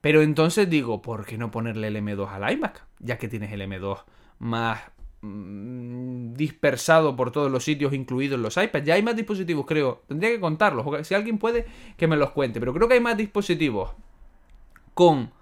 [0.00, 2.86] Pero entonces digo, ¿por qué no ponerle el M2 al iMac?
[3.00, 4.04] Ya que tienes el M2
[4.38, 4.80] más
[5.22, 8.84] dispersado por todos los sitios, incluidos los iPads.
[8.84, 10.02] Ya hay más dispositivos, creo.
[10.08, 11.06] Tendría que contarlos.
[11.06, 12.60] Si alguien puede, que me los cuente.
[12.60, 13.90] Pero creo que hay más dispositivos
[14.94, 15.32] con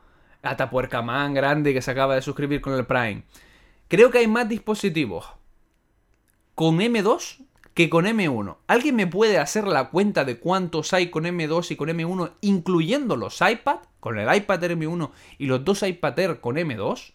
[0.42, 3.24] Atapuercamán grande que se acaba de suscribir con el Prime.
[3.88, 5.26] Creo que hay más dispositivos
[6.54, 8.56] con M2 que con M1.
[8.66, 13.16] ¿Alguien me puede hacer la cuenta de cuántos hay con M2 y con M1, incluyendo
[13.16, 17.14] los iPad, con el iPad Air M1 y los dos iPad con M2?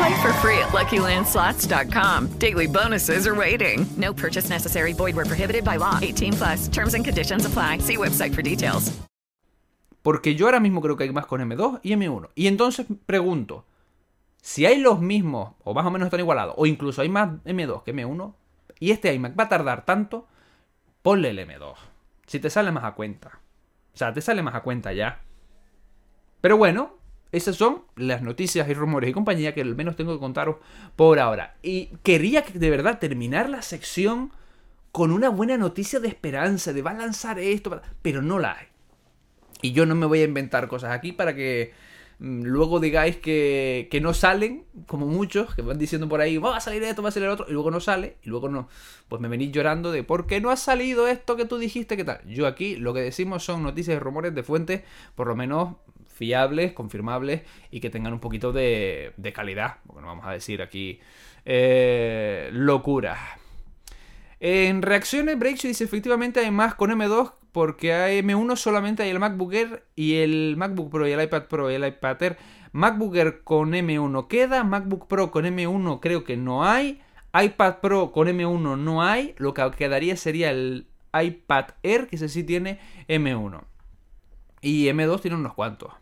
[0.00, 2.28] Play for free at LuckyLandSlots.com.
[2.38, 3.84] Daily bonuses are waiting.
[3.96, 4.94] No purchase necessary.
[4.94, 5.98] Void where prohibited by law.
[6.00, 6.68] 18 plus.
[6.68, 7.78] Terms and conditions apply.
[7.78, 8.92] See website for details.
[10.02, 12.30] Porque yo ahora mismo creo que hay más con M2 y M1.
[12.34, 13.66] Y entonces pregunto,
[14.42, 17.82] Si hay los mismos, o más o menos están igualados, o incluso hay más M2
[17.82, 18.34] que M1,
[18.78, 20.26] y este iMac va a tardar tanto,
[21.02, 21.74] ponle el M2.
[22.26, 23.40] Si te sale más a cuenta.
[23.92, 25.20] O sea, te sale más a cuenta ya.
[26.40, 26.96] Pero bueno,
[27.32, 30.56] esas son las noticias y rumores y compañía que al menos tengo que contaros
[30.96, 31.56] por ahora.
[31.62, 34.32] Y quería de verdad terminar la sección
[34.92, 38.66] con una buena noticia de esperanza, de va a lanzar esto, pero no la hay.
[39.62, 41.72] Y yo no me voy a inventar cosas aquí para que
[42.18, 46.56] mm, luego digáis que, que no salen, como muchos, que van diciendo por ahí, va
[46.56, 48.68] a salir esto, va a salir el otro, y luego no sale, y luego no.
[49.08, 52.04] Pues me venís llorando de por qué no ha salido esto que tú dijiste, que
[52.04, 52.26] tal.
[52.26, 54.82] Yo aquí lo que decimos son noticias y rumores de fuentes,
[55.14, 55.76] por lo menos
[56.20, 61.00] fiables, confirmables y que tengan un poquito de, calidad, porque no vamos a decir aquí
[61.46, 63.18] eh, locuras.
[64.38, 69.18] En reacciones, Breakshow dice efectivamente hay más con M2 porque hay M1 solamente hay el
[69.18, 72.36] MacBook Air y el MacBook Pro y el iPad Pro y el iPad Air.
[72.72, 77.00] MacBook Air con M1 queda, MacBook Pro con M1 creo que no hay,
[77.32, 80.86] iPad Pro con M1 no hay, lo que quedaría sería el
[81.18, 82.78] iPad Air que ese sí tiene
[83.08, 83.62] M1.
[84.62, 85.99] Y M2 tiene unos cuantos.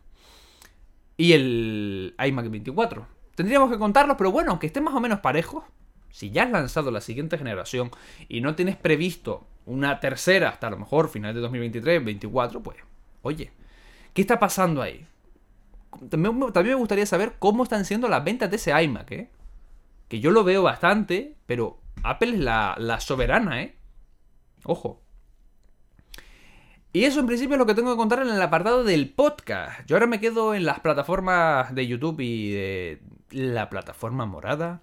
[1.18, 3.06] Y el iMac 24.
[3.34, 5.64] Tendríamos que contarlos, pero bueno, aunque estén más o menos parejos,
[6.10, 7.90] si ya has lanzado la siguiente generación
[8.28, 12.78] y no tienes previsto una tercera hasta a lo mejor final de 2023, 2024, pues,
[13.22, 13.50] oye,
[14.14, 15.06] ¿qué está pasando ahí?
[16.08, 19.30] También, me gustaría saber cómo están siendo las ventas de ese iMac, ¿eh?
[20.08, 23.74] Que yo lo veo bastante, pero Apple es la soberana, ¿eh?
[24.64, 25.02] Ojo.
[26.98, 29.86] Y eso en principio es lo que tengo que contar en el apartado del podcast.
[29.86, 34.80] Yo ahora me quedo en las plataformas de YouTube y de la plataforma morada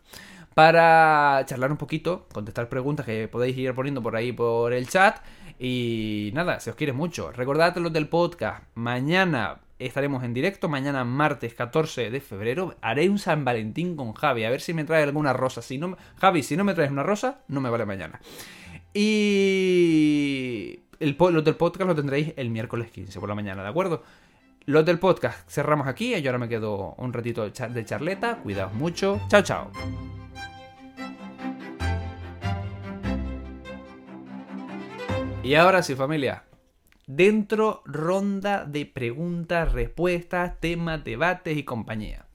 [0.54, 5.18] para charlar un poquito, contestar preguntas que podéis ir poniendo por ahí por el chat.
[5.60, 7.34] Y nada, se os quiere mucho.
[7.34, 8.64] Recordad los del podcast.
[8.76, 10.70] Mañana estaremos en directo.
[10.70, 14.46] Mañana, martes 14 de febrero, haré un San Valentín con Javi.
[14.46, 15.62] A ver si me trae alguna rosa.
[15.62, 18.22] Si no, Javi, si no me traes una rosa, no me vale mañana.
[18.98, 24.04] Y el, los del podcast lo tendréis el miércoles 15 por la mañana, ¿de acuerdo?
[24.66, 26.20] Los del podcast cerramos aquí.
[26.20, 28.38] Yo ahora me quedo un ratito de charleta.
[28.38, 29.22] Cuidaos mucho.
[29.28, 29.72] Chao, chao.
[35.44, 36.46] Y ahora sí, familia.
[37.06, 42.26] Dentro ronda de preguntas, respuestas, temas, debates y compañía.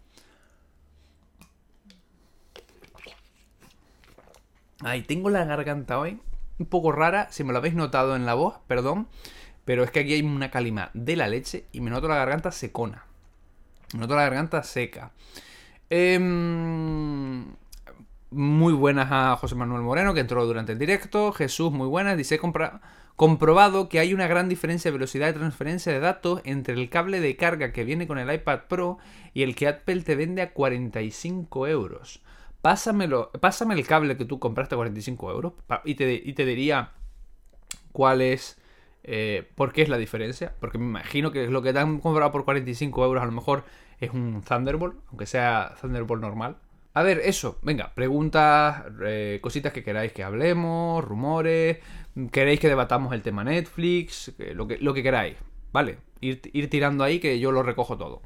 [4.82, 6.20] Ay, tengo la garganta hoy
[6.60, 9.08] un poco rara, si me lo habéis notado en la voz, perdón,
[9.64, 12.52] pero es que aquí hay una calima de la leche y me noto la garganta
[12.52, 13.04] secona.
[13.94, 15.12] Me noto la garganta seca.
[15.88, 16.18] Eh,
[18.30, 21.32] muy buenas a José Manuel Moreno, que entró durante el directo.
[21.32, 22.16] Jesús, muy buenas.
[22.16, 22.80] Dice, compra
[23.16, 27.20] comprobado que hay una gran diferencia de velocidad de transferencia de datos entre el cable
[27.20, 28.98] de carga que viene con el iPad Pro
[29.34, 32.22] y el que Apple te vende a 45 euros.
[32.62, 35.52] Pásamelo, pásame el cable que tú compraste a 45 euros
[35.84, 36.92] y te, y te diría
[37.92, 38.58] cuál es,
[39.02, 40.54] eh, por qué es la diferencia.
[40.60, 43.64] Porque me imagino que lo que te han comprado por 45 euros a lo mejor
[43.98, 46.56] es un Thunderbolt, aunque sea Thunderbolt normal.
[46.92, 51.78] A ver, eso, venga, preguntas, eh, cositas que queráis que hablemos, rumores,
[52.32, 55.36] queréis que debatamos el tema Netflix, lo, que, lo que queráis,
[55.72, 55.98] ¿vale?
[56.20, 58.22] Ir, ir tirando ahí que yo lo recojo todo.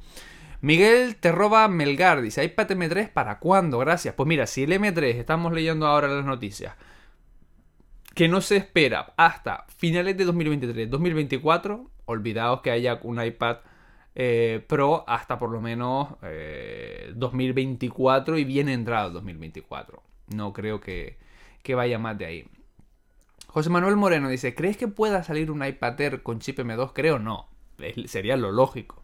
[0.61, 3.77] Miguel te roba Melgar, dice, iPad M3 para cuándo?
[3.79, 4.15] Gracias.
[4.15, 6.75] Pues mira, si el M3, estamos leyendo ahora las noticias,
[8.13, 13.57] que no se espera hasta finales de 2023, 2024, olvidaos que haya un iPad
[14.17, 16.09] eh, Pro hasta por lo menos
[17.15, 20.01] 2024 eh, y bien entrado 2024.
[20.33, 21.17] No creo que,
[21.61, 22.45] que vaya más de ahí.
[23.47, 26.91] José Manuel Moreno dice, ¿crees que pueda salir un iPad Air con chip M2?
[26.93, 27.47] Creo no.
[28.05, 29.01] Sería lo lógico.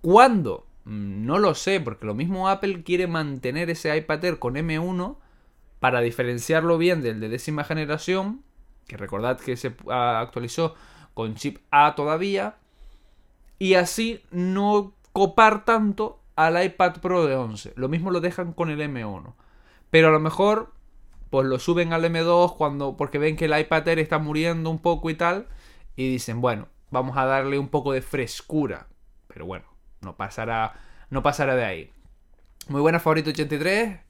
[0.00, 0.67] ¿Cuándo?
[0.88, 5.18] Mm, no lo sé, porque lo mismo Apple quiere mantener ese iPad Air con M1
[5.80, 8.42] para diferenciarlo bien del de décima generación,
[8.86, 10.74] que recordad que se actualizó
[11.12, 12.56] con chip A todavía,
[13.58, 17.74] y así no copar tanto al iPad Pro de 11.
[17.76, 19.34] Lo mismo lo dejan con el M1.
[19.90, 20.72] Pero a lo mejor
[21.28, 24.78] pues lo suben al M2 cuando porque ven que el iPad Air está muriendo un
[24.78, 25.48] poco y tal
[25.96, 28.86] y dicen, bueno, vamos a darle un poco de frescura.
[29.26, 29.66] Pero bueno,
[30.00, 30.74] no pasará
[31.10, 31.90] no pasará de ahí.
[32.68, 34.00] Muy buena favorito 83.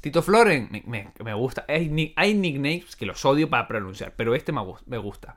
[0.00, 1.64] Tito Floren, me, gusta.
[1.68, 5.36] Hay, hay, nicknames que los odio para pronunciar, pero este me, me gusta.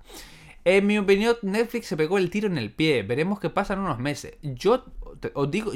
[0.63, 3.01] En mi opinión, Netflix se pegó el tiro en el pie.
[3.01, 4.37] Veremos qué pasa en unos meses.
[4.43, 4.85] Yo
[5.33, 5.71] os digo,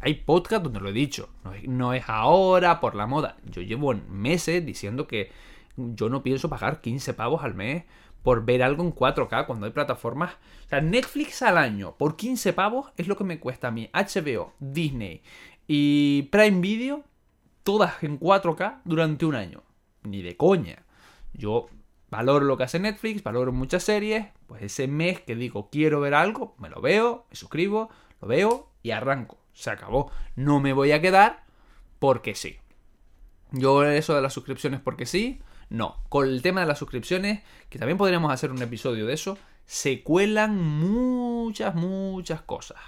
[0.00, 1.28] hay podcast donde lo he dicho.
[1.62, 3.36] No es, ahora por la moda.
[3.44, 5.30] Yo llevo meses diciendo que
[5.76, 7.84] yo no pienso pagar 15 pavos al mes
[8.26, 10.34] por ver algo en 4K cuando hay plataformas.
[10.64, 13.88] O sea, Netflix al año por 15 pavos es lo que me cuesta a mí.
[13.94, 15.22] HBO, Disney
[15.68, 17.04] y Prime Video,
[17.62, 19.62] todas en 4K durante un año.
[20.02, 20.82] Ni de coña.
[21.34, 21.68] Yo
[22.10, 26.14] valoro lo que hace Netflix, valoro muchas series, pues ese mes que digo quiero ver
[26.14, 29.38] algo, me lo veo, me suscribo, lo veo y arranco.
[29.52, 30.10] Se acabó.
[30.34, 31.44] No me voy a quedar
[32.00, 32.56] porque sí.
[33.52, 36.02] Yo eso de las suscripciones porque sí, no.
[36.08, 40.02] Con el tema de las suscripciones, que también podríamos hacer un episodio de eso, se
[40.02, 42.78] cuelan muchas, muchas cosas.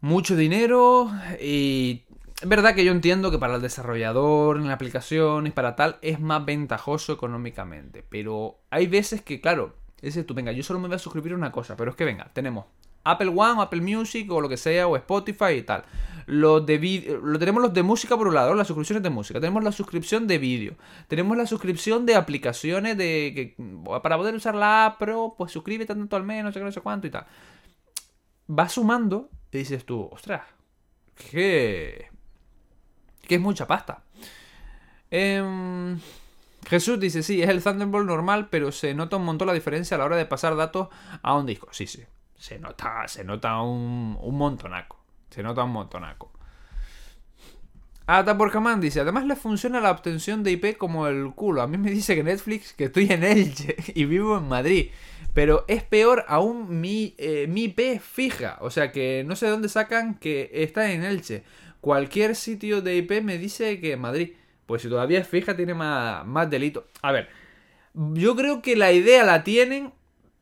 [0.00, 1.10] mucho dinero
[1.40, 2.04] y
[2.40, 6.44] es verdad que yo entiendo que para el desarrollador en y para tal es más
[6.44, 11.00] ventajoso económicamente, pero hay veces que, claro, dices tú, venga, yo solo me voy a
[11.00, 12.66] suscribir una cosa, pero es que venga, tenemos
[13.10, 15.84] Apple One, Apple Music o lo que sea, o Spotify y tal.
[16.26, 19.40] Los de lo tenemos los de música por un lado, las suscripciones de música.
[19.40, 20.74] Tenemos la suscripción de vídeo.
[21.06, 23.56] Tenemos la suscripción de aplicaciones de que
[24.02, 25.02] para poder usar la app
[25.36, 27.26] pues suscríbete tanto al menos, no sé qué, no sé cuánto y tal.
[28.50, 30.42] Va sumando y dices tú, ostras,
[31.14, 32.08] que
[33.28, 34.02] que es mucha pasta.
[35.10, 35.98] Em,
[36.66, 39.98] Jesús dice, sí, es el Thunderbolt normal, pero se nota un montón la diferencia a
[39.98, 40.88] la hora de pasar datos
[41.22, 41.68] a un disco.
[41.70, 42.04] Sí, sí.
[42.38, 44.98] Se nota, se nota un, un montonaco.
[45.28, 46.32] Se nota un montonaco.
[48.06, 51.60] Ata por dice, además le funciona la obtención de IP como el culo.
[51.60, 54.90] A mí me dice que Netflix, que estoy en Elche y vivo en Madrid.
[55.34, 58.56] Pero es peor aún mi, eh, mi IP fija.
[58.62, 61.44] O sea que no sé de dónde sacan que está en Elche
[61.80, 64.32] cualquier sitio de IP me dice que Madrid.
[64.66, 66.86] Pues si todavía es fija, tiene más, más delito.
[67.00, 67.28] A ver,
[67.94, 69.92] yo creo que la idea la tienen,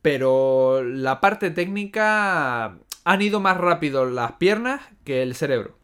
[0.07, 5.76] pero la parte técnica han ido más rápido las piernas que el cerebro.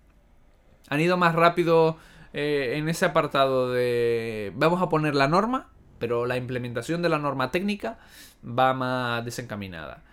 [0.88, 1.96] Han ido más rápido
[2.32, 7.18] eh, en ese apartado de vamos a poner la norma, pero la implementación de la
[7.18, 7.98] norma técnica
[8.46, 10.04] va más desencaminada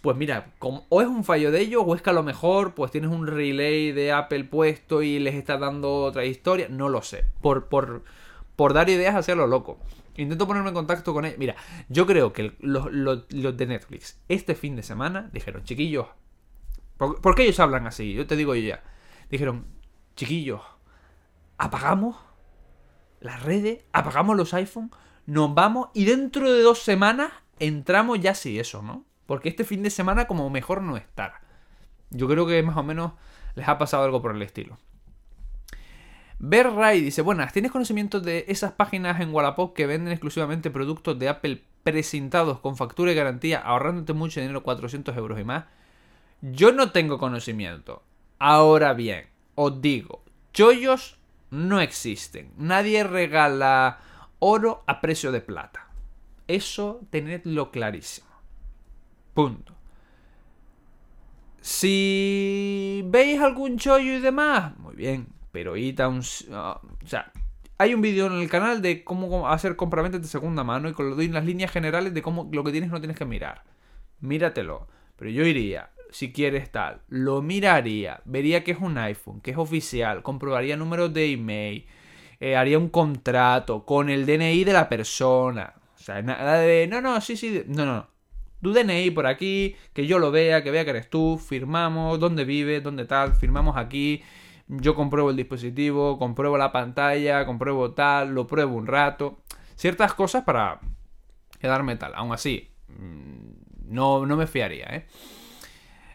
[0.00, 2.90] pues mira, o es un fallo de ellos, o es que a lo mejor pues
[2.90, 7.26] tienes un relay de Apple puesto y les está dando otra historia, no lo sé.
[7.42, 8.04] Por, por,
[8.56, 9.78] por dar ideas hacia lo loco.
[10.16, 11.38] Intento ponerme en contacto con ellos.
[11.38, 11.56] Mira,
[11.88, 12.86] yo creo que los,
[13.28, 16.06] de Netflix este fin de semana dijeron, chiquillos,
[16.98, 18.12] ¿por, qué ellos hablan así?
[18.12, 18.82] Yo te digo ya.
[19.30, 19.66] Dijeron,
[20.14, 20.60] chiquillos,
[21.56, 22.16] apagamos
[23.20, 24.90] las redes, apagamos los iPhones,
[25.26, 29.04] nos vamos y dentro de dos semanas entramos ya sí eso, ¿no?
[29.26, 31.40] Porque este fin de semana como mejor no estar.
[32.10, 33.12] Yo creo que más o menos
[33.54, 34.76] les ha pasado algo por el estilo.
[36.44, 41.16] Ver Ray dice, buenas, ¿tienes conocimiento de esas páginas en Wallapop que venden exclusivamente productos
[41.16, 45.66] de Apple presentados con factura y garantía, ahorrándote mucho dinero, 400 euros y más?
[46.40, 48.02] Yo no tengo conocimiento.
[48.40, 51.16] Ahora bien, os digo, chollos
[51.50, 52.50] no existen.
[52.56, 54.00] Nadie regala
[54.40, 55.90] oro a precio de plata.
[56.48, 58.26] Eso tenedlo clarísimo.
[59.32, 59.76] Punto.
[61.60, 66.22] Si veis algún chollo y demás, muy bien, pero id a un...
[66.50, 67.30] Ah, o sea,
[67.78, 71.10] hay un vídeo en el canal de cómo hacer compraventa de segunda mano y con
[71.10, 73.62] las líneas generales de cómo lo que tienes no tienes que mirar.
[74.20, 74.88] Míratelo.
[75.16, 79.56] Pero yo iría, si quieres tal, lo miraría, vería que es un iPhone, que es
[79.56, 81.86] oficial, comprobaría números de email,
[82.40, 85.74] eh, haría un contrato con el DNI de la persona.
[85.94, 86.88] O sea, nada de...
[86.88, 87.62] No, no, sí, sí.
[87.68, 88.12] No, no
[88.62, 92.44] tu DNI por aquí, que yo lo vea, que vea que eres tú, firmamos, dónde
[92.44, 94.22] vives, dónde tal, firmamos aquí,
[94.80, 99.42] yo compruebo el dispositivo, compruebo la pantalla, compruebo tal, lo pruebo un rato.
[99.76, 100.80] Ciertas cosas para
[101.58, 102.14] quedarme tal.
[102.14, 105.06] Aún así, mm, no, no me fiaría, ¿eh?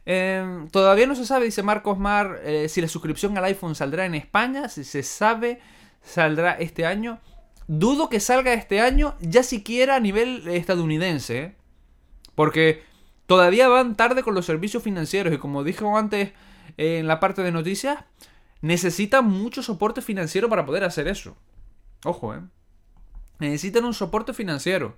[0.09, 4.05] Em, todavía no se sabe, dice Marcos Mar, eh, si la suscripción al iPhone saldrá
[4.05, 5.59] en España, si se sabe,
[6.01, 7.19] saldrá este año.
[7.67, 11.37] Dudo que salga este año, ya siquiera a nivel estadounidense.
[11.37, 11.55] ¿eh?
[12.35, 12.83] Porque
[13.25, 16.31] todavía van tarde con los servicios financieros y como dije antes
[16.77, 17.99] en la parte de noticias,
[18.61, 21.37] necesitan mucho soporte financiero para poder hacer eso.
[22.03, 22.41] Ojo, ¿eh?
[23.39, 24.95] Necesitan un soporte financiero.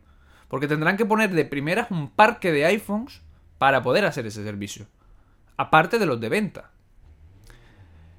[0.48, 3.22] Porque tendrán que poner de primeras un parque de iPhones
[3.58, 4.88] para poder hacer ese servicio.
[5.58, 6.72] Aparte de los de venta.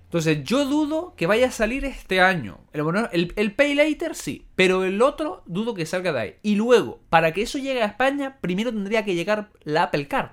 [0.04, 2.58] Entonces, yo dudo que vaya a salir este año.
[2.72, 6.36] El, el, Pay Later sí, pero el otro dudo que salga de ahí.
[6.42, 10.30] Y luego, para que eso llegue a España, primero tendría que llegar la Apple Card.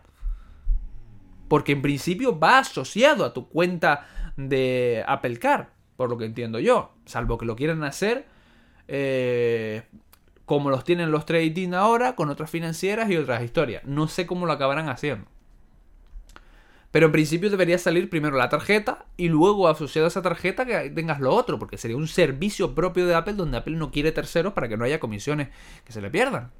[1.47, 5.65] Porque en principio va asociado a tu cuenta de Apple Card,
[5.97, 6.93] por lo que entiendo yo.
[7.05, 8.25] Salvo que lo quieran hacer
[8.87, 9.83] eh,
[10.45, 13.83] como los tienen los trading ahora, con otras financieras y otras historias.
[13.83, 15.27] No sé cómo lo acabarán haciendo.
[16.91, 20.89] Pero en principio debería salir primero la tarjeta y luego asociado a esa tarjeta que
[20.91, 24.53] tengas lo otro, porque sería un servicio propio de Apple donde Apple no quiere terceros
[24.53, 25.49] para que no haya comisiones
[25.83, 26.51] que se le pierdan.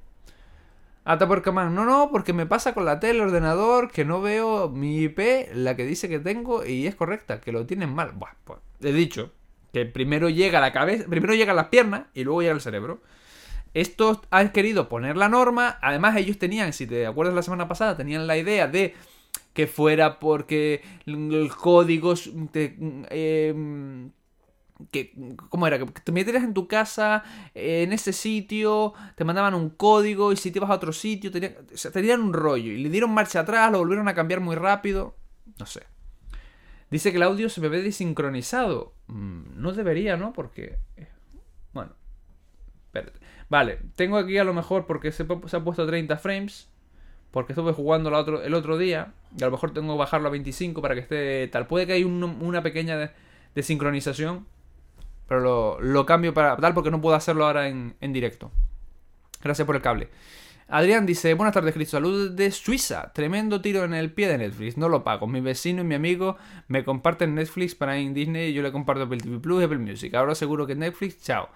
[1.07, 5.03] Por no, no, porque me pasa con la tele, el ordenador, que no veo mi
[5.03, 5.19] IP,
[5.53, 8.11] la que dice que tengo y es correcta, que lo tienen mal.
[8.11, 9.31] Buah, pues he dicho
[9.71, 13.01] que primero llega la cabeza, primero llega las piernas y luego llega el cerebro.
[13.73, 17.95] Estos han querido poner la norma, además ellos tenían, si te acuerdas la semana pasada,
[17.95, 18.93] tenían la idea de
[19.53, 22.15] que fuera porque el código
[23.09, 24.11] em,
[24.91, 25.13] que
[25.49, 27.23] cómo era que te metieras en tu casa
[27.55, 32.21] en ese sitio te mandaban un código y si te ibas a otro sitio tenían,
[32.21, 35.15] un rollo y le dieron marcha atrás lo volvieron a cambiar muy rápido
[35.59, 35.83] no sé
[36.89, 38.93] Dice que el audio se ve desincronizado.
[39.07, 40.31] Mm, no debería, ¿no?
[40.31, 40.77] Porque...
[40.95, 41.09] eh,
[41.73, 41.91] Bueno.
[43.49, 45.27] Vale, tengo aquí a lo mejor porque se, ha
[45.63, 46.69] puesto a 30 frames.
[47.31, 48.07] Porque estuve jugando
[48.41, 49.13] el otro día.
[49.37, 51.67] Y a lo mejor tengo que bajarlo a 25 para que esté tal.
[51.67, 53.11] Puede que haya un- una pequeña de-
[53.53, 54.47] desincronización.
[55.27, 58.51] Pero lo, cambio para tal porque no puedo hacerlo ahora en, en directo.
[59.41, 60.09] Gracias por el cable.
[60.69, 61.97] Adrián dice, buenas tardes, Cristo.
[61.97, 63.11] Salud de Suiza.
[63.13, 64.77] Tremendo tiro en el pie de Netflix.
[64.77, 65.25] No lo pago.
[65.27, 66.35] Mi vecino y mi amigo
[66.67, 69.77] me comparten Netflix para en Disney y yo le comparto Apple TV Plus y Apple
[69.77, 70.13] Music.
[70.15, 71.49] Ahora seguro que Netflix, chao.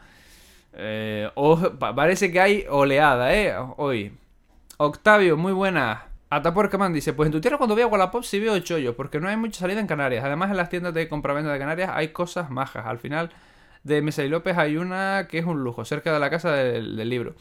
[0.74, 1.30] Eh,
[1.80, 3.54] pa- parece que hay oleada, ¿eh?
[3.78, 4.14] Hoy.
[4.78, 6.06] Octavio, muy buena.
[6.30, 9.36] Atapuercaman dice, pues en tu tierra cuando veo Wallapop sí veo chollos, porque no hay
[9.36, 10.24] mucha salida en Canarias.
[10.24, 12.86] Además en las tiendas de compraventa de Canarias hay cosas majas.
[12.86, 13.30] Al final
[13.84, 17.10] de Mesa y López hay una que es un lujo, cerca de la casa del,
[17.10, 17.36] libro.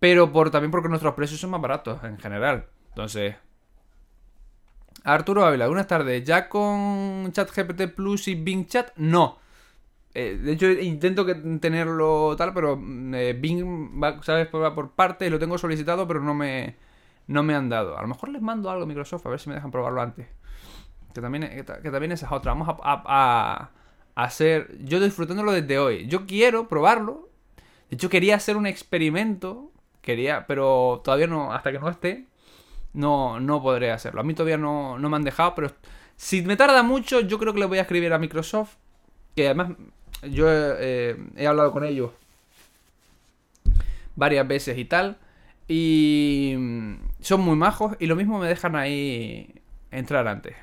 [0.00, 2.66] Pero por, también porque nuestros precios son más baratos en general.
[2.88, 3.36] Entonces...
[5.04, 6.24] Arturo Ávila, buenas tardes.
[6.24, 8.92] ¿Ya con ChatGPT Plus y Bing Chat?
[8.96, 9.38] No.
[10.14, 14.48] Eh, de hecho, intento que tenerlo tal, pero mm, eh, Bing va, ¿sabes?
[14.54, 16.76] va por partes, lo tengo solicitado, pero no me,
[17.26, 17.98] no me han dado.
[17.98, 20.26] A lo mejor les mando algo a Microsoft, a ver si me dejan probarlo antes.
[21.12, 22.54] Que también, que, ta- que también esa es otra.
[22.54, 23.70] Vamos a
[24.14, 24.76] hacer.
[24.84, 26.06] Yo disfrutándolo desde hoy.
[26.06, 27.28] Yo quiero probarlo.
[27.90, 29.70] De hecho, quería hacer un experimento.
[30.02, 31.52] Quería, pero todavía no.
[31.52, 32.26] Hasta que no esté,
[32.92, 34.20] no, no podré hacerlo.
[34.20, 35.70] A mí todavía no, no me han dejado, pero
[36.16, 38.76] si me tarda mucho, yo creo que le voy a escribir a Microsoft.
[39.34, 39.70] Que además
[40.22, 42.12] yo eh, he hablado con ellos
[44.16, 45.18] varias veces y tal.
[45.66, 46.56] Y
[47.20, 50.54] son muy majos y lo mismo me dejan ahí entrar antes.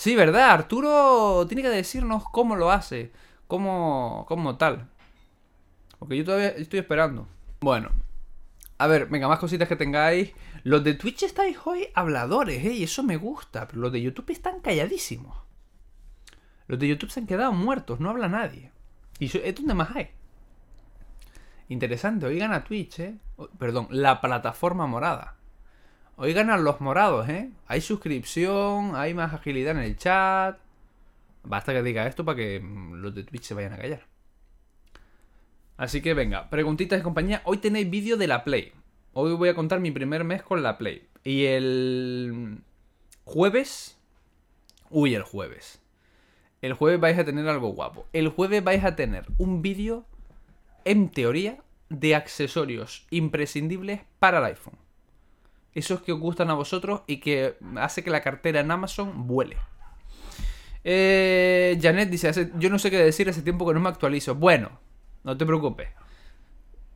[0.00, 0.48] Sí, ¿verdad?
[0.52, 3.12] Arturo tiene que decirnos cómo lo hace.
[3.46, 4.88] Cómo, cómo tal.
[5.98, 7.28] Porque yo todavía estoy esperando.
[7.60, 7.90] Bueno.
[8.78, 10.32] A ver, venga, más cositas que tengáis.
[10.64, 12.72] Los de Twitch estáis hoy habladores, ¿eh?
[12.72, 13.66] Y eso me gusta.
[13.68, 15.36] Pero los de YouTube están calladísimos.
[16.66, 18.72] Los de YouTube se han quedado muertos, no habla nadie.
[19.18, 20.08] ¿Y eso- es donde más hay?
[21.68, 23.18] Interesante, hoy gana Twitch, ¿eh?
[23.36, 25.36] O- Perdón, la plataforma morada.
[26.22, 27.48] Hoy ganan los morados, ¿eh?
[27.66, 30.58] Hay suscripción, hay más agilidad en el chat.
[31.44, 34.02] Basta que diga esto para que mm, los de Twitch se vayan a callar.
[35.78, 37.40] Así que venga, preguntitas de compañía.
[37.46, 38.74] Hoy tenéis vídeo de la Play.
[39.14, 41.08] Hoy voy a contar mi primer mes con la Play.
[41.24, 42.58] Y el
[43.24, 43.98] jueves...
[44.90, 45.80] Uy, el jueves.
[46.60, 48.06] El jueves vais a tener algo guapo.
[48.12, 50.04] El jueves vais a tener un vídeo,
[50.84, 54.89] en teoría, de accesorios imprescindibles para el iPhone.
[55.74, 59.56] Esos que os gustan a vosotros y que hace que la cartera en Amazon vuele.
[60.82, 64.34] Eh, Janet dice, "Hace- yo no sé qué decir, hace tiempo que no me actualizo.
[64.34, 64.70] Bueno,
[65.24, 65.88] no te preocupes.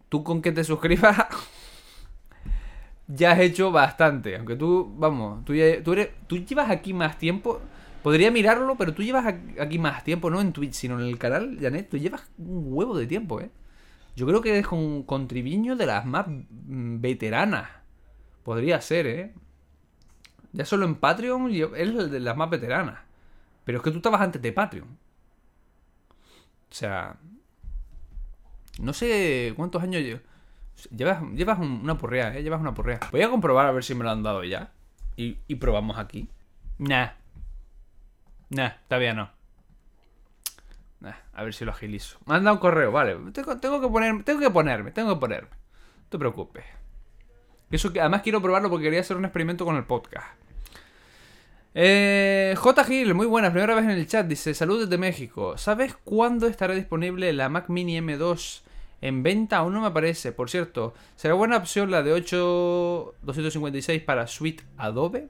[0.09, 1.17] Tú con que te suscribas
[3.07, 4.37] ya has hecho bastante.
[4.37, 7.61] Aunque tú, vamos, tú, llevas aquí más tiempo.
[8.03, 9.27] Podría mirarlo, pero tú llevas
[9.59, 11.89] aquí más tiempo, no en Twitch, sino en el canal, Janet.
[11.89, 13.51] Tú llevas un huevo de tiempo, ¿eh?
[14.15, 17.69] Yo creo que eres con, con Triviño de las más mm, veteranas.
[18.45, 19.35] Podría ser, ¿eh?
[20.53, 23.01] Ya solo en Patreon eres de las más veteranas.
[23.65, 24.87] Pero es que tú estabas antes de Patreon.
[26.71, 27.17] O sea...
[28.79, 30.19] No sé cuántos años yo...
[30.95, 32.43] Llevas, llevas un- una porrea, ¿eh?
[32.43, 33.01] Llevas una porrea.
[33.13, 34.73] Voy a comprobar a ver si me lo han dado ya.
[35.17, 36.29] Y, probamos aquí.
[36.79, 37.11] Nah.
[38.51, 39.31] Nah, todavía no.
[41.01, 42.19] Nah, a ver si lo agilizo.
[42.27, 43.17] Me han dado un correo, vale.
[43.33, 45.51] Tengo que ponerme, tengo que ponerme, tengo que ponerme.
[45.51, 46.65] No te preocupes.
[47.71, 50.27] Además quiero probarlo porque quería hacer un experimento con el podcast.
[51.75, 52.85] Eh, J.
[52.85, 54.27] Gil, muy buena, primera vez en el chat.
[54.27, 55.59] Dice: Saludos desde México.
[55.59, 58.63] ¿Sabes cuándo estará disponible la Mac Mini M2
[59.01, 59.59] en venta?
[59.59, 60.31] Aún no me aparece.
[60.31, 65.29] Por cierto, ¿será buena opción la de 8256 para Suite Adobe?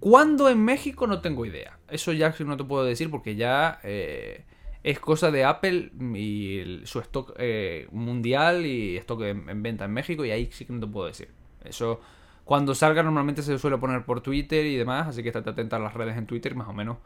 [0.00, 1.06] ¿Cuándo en México?
[1.06, 1.78] No tengo idea.
[1.88, 4.44] Eso ya no te puedo decir porque ya eh,
[4.82, 9.92] es cosa de Apple y su stock eh, mundial y stock en, en venta en
[9.92, 11.28] México y ahí sí que no te puedo decir.
[11.64, 12.00] Eso
[12.44, 15.78] cuando salga normalmente se suele poner por Twitter y demás, así que estate atenta a
[15.78, 16.98] las redes en Twitter, más o menos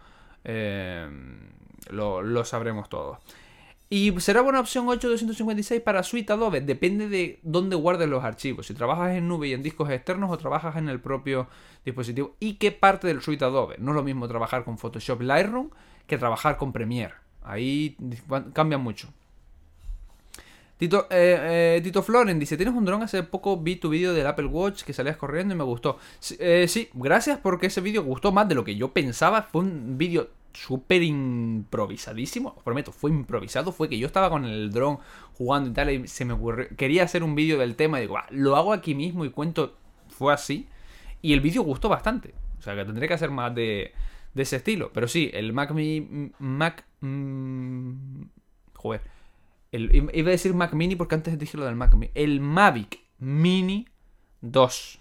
[0.45, 1.09] eh,
[1.91, 3.19] lo, lo sabremos todos.
[3.89, 6.61] ¿Y será buena opción 8256 para Suite Adobe?
[6.61, 8.67] Depende de dónde guardes los archivos.
[8.67, 11.47] Si trabajas en nube y en discos externos o trabajas en el propio
[11.85, 12.35] dispositivo.
[12.41, 13.77] ¿Y qué parte del Suite Adobe?
[13.79, 15.71] No es lo mismo trabajar con Photoshop Lightroom
[16.09, 17.15] que trabajar con Premiere.
[17.47, 17.97] Ahí
[18.53, 19.09] cambia mucho.
[20.79, 23.03] Tito, eh, eh, Tito Floren dice, ¿tienes un dron?
[23.03, 25.99] Hace poco vi tu vídeo del Apple Watch que salías corriendo y me gustó.
[26.19, 29.43] Sí, eh, gracias porque ese vídeo gustó más de lo que yo pensaba.
[29.43, 32.55] Fue un vídeo súper improvisadísimo.
[32.59, 33.73] Os prometo, fue improvisado.
[33.73, 34.99] Fue que yo estaba con el dron
[35.39, 36.67] jugando y tal y se me ocurrió...
[36.77, 39.75] Quería hacer un vídeo del tema y digo, "Ah, lo hago aquí mismo y cuento...
[40.09, 40.67] Fue así.
[41.23, 42.35] Y el vídeo gustó bastante.
[42.59, 43.93] O sea, que tendré que hacer más de,
[44.37, 44.93] de ese estilo.
[44.93, 46.31] Pero sí, el Mac Mini...
[46.39, 46.85] Mac...
[47.01, 48.23] mm,
[48.75, 49.01] joder.
[49.73, 52.11] Iba a decir Mac Mini porque antes dije lo del Mac Mini.
[52.15, 53.89] El Mavic Mini
[54.43, 55.01] 2.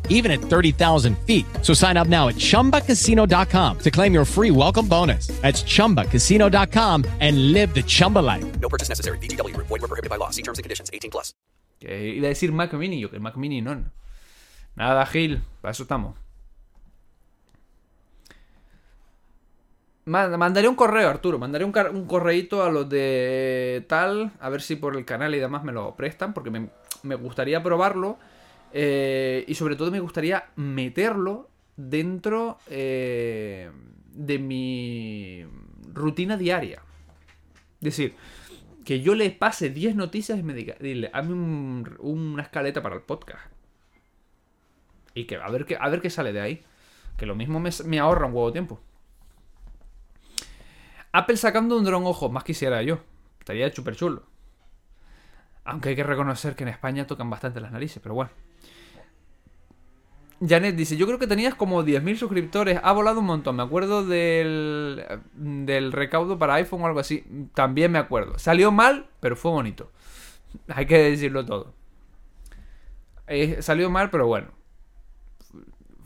[0.11, 1.45] even at 30,000 feet.
[1.63, 5.27] So sign up now at chumbacasino.com to claim your free welcome bonus.
[5.41, 8.45] That's chumbacasino.com and live the Chumba life.
[8.59, 9.17] No purchase necessary.
[9.17, 9.67] VGW Group.
[9.67, 10.29] Void were prohibited by law.
[10.29, 10.91] See terms and conditions.
[10.93, 11.33] 18 plus.
[11.79, 13.75] Que iba a decir Mac Mini, yo que el Mac Mini no.
[14.75, 16.15] Nada, Gil, para eso estamos.
[20.05, 21.37] Ma- Mandaré un correo, Arturo.
[21.39, 25.39] Mandaré un, un correíto a los de tal, a ver si por el canal y
[25.39, 26.69] demás me lo prestan, porque me,
[27.03, 28.17] me gustaría probarlo.
[28.73, 33.71] Eh, y sobre todo me gustaría meterlo dentro eh,
[34.13, 35.45] de mi
[35.93, 36.81] rutina diaria.
[37.75, 38.15] Es decir,
[38.85, 42.95] que yo le pase 10 noticias y me diga, dile, hazme un- una escaleta para
[42.95, 43.45] el podcast.
[45.13, 46.63] Y que a ver qué, a ver qué sale de ahí.
[47.17, 48.79] Que lo mismo me, me ahorra un huevo de tiempo.
[51.11, 52.99] Apple sacando un dron, ojo, más quisiera yo.
[53.39, 54.23] Estaría súper chulo.
[55.65, 58.31] Aunque hay que reconocer que en España tocan bastante las narices, pero bueno.
[60.45, 64.05] Janet dice, yo creo que tenías como 10.000 suscriptores, ha volado un montón, me acuerdo
[64.05, 67.23] del, del recaudo para iPhone o algo así,
[67.53, 68.39] también me acuerdo.
[68.39, 69.91] Salió mal, pero fue bonito.
[70.67, 71.73] Hay que decirlo todo.
[73.27, 74.49] Eh, salió mal, pero bueno.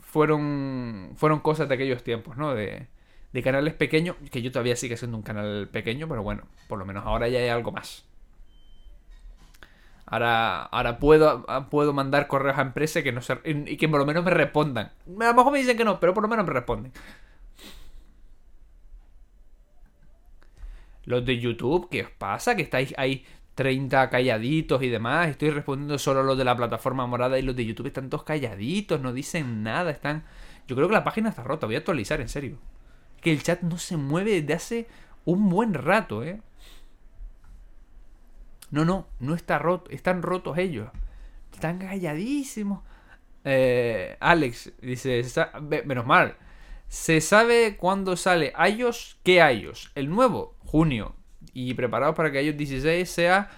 [0.00, 2.54] Fueron, fueron cosas de aquellos tiempos, ¿no?
[2.54, 2.88] De,
[3.32, 6.86] de canales pequeños, que yo todavía sigue siendo un canal pequeño, pero bueno, por lo
[6.86, 8.05] menos ahora ya hay algo más.
[10.06, 14.24] Ahora, ahora puedo, puedo mandar correos a empresas que no y que por lo menos
[14.24, 14.92] me respondan.
[15.20, 16.92] A lo mejor me dicen que no, pero por lo menos me responden.
[21.04, 22.54] Los de YouTube, ¿qué os pasa?
[22.54, 23.24] Que estáis ahí
[23.56, 25.28] 30 calladitos y demás.
[25.28, 28.24] Estoy respondiendo solo a los de la plataforma morada y los de YouTube están todos
[28.24, 29.90] calladitos, no dicen nada.
[29.90, 30.24] Están.
[30.68, 31.66] Yo creo que la página está rota.
[31.66, 32.58] Voy a actualizar, en serio.
[33.20, 34.88] Que el chat no se mueve desde hace
[35.24, 36.40] un buen rato, ¿eh?
[38.70, 39.90] No, no, no está roto.
[39.90, 40.88] Están rotos ellos.
[41.52, 42.82] Están calladísimos.
[43.44, 46.36] Eh, Alex dice, "Sa- ve- menos mal.
[46.88, 49.90] Se sabe cuándo sale iOS, ¿qué iOS?
[49.94, 51.14] El nuevo, junio.
[51.52, 53.50] Y preparados para que iOS 16 sea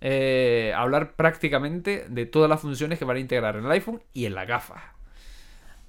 [0.00, 4.26] eh, hablar prácticamente de todas las funciones que van a integrar en el iPhone y
[4.26, 4.94] en la gafa.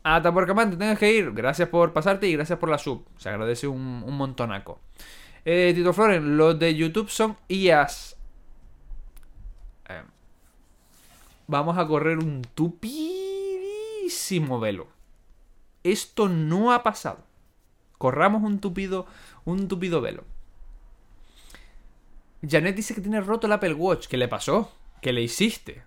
[0.02, 1.32] Hasta por te tengas que ir.
[1.34, 3.06] Gracias por pasarte y gracias por la sub.
[3.18, 4.80] Se agradece un, un montonaco.
[5.46, 8.18] Eh, Tito Floren, los de YouTube son IAS.
[9.90, 10.02] Eh,
[11.48, 14.88] vamos a correr un tupidísimo velo.
[15.84, 17.26] Esto no ha pasado.
[17.98, 19.08] Corramos un tupido,
[19.46, 20.24] un tupido velo.
[22.48, 24.08] Janet dice que tiene roto el Apple Watch.
[24.08, 24.72] ¿Qué le pasó?
[25.02, 25.84] ¿Qué le hiciste?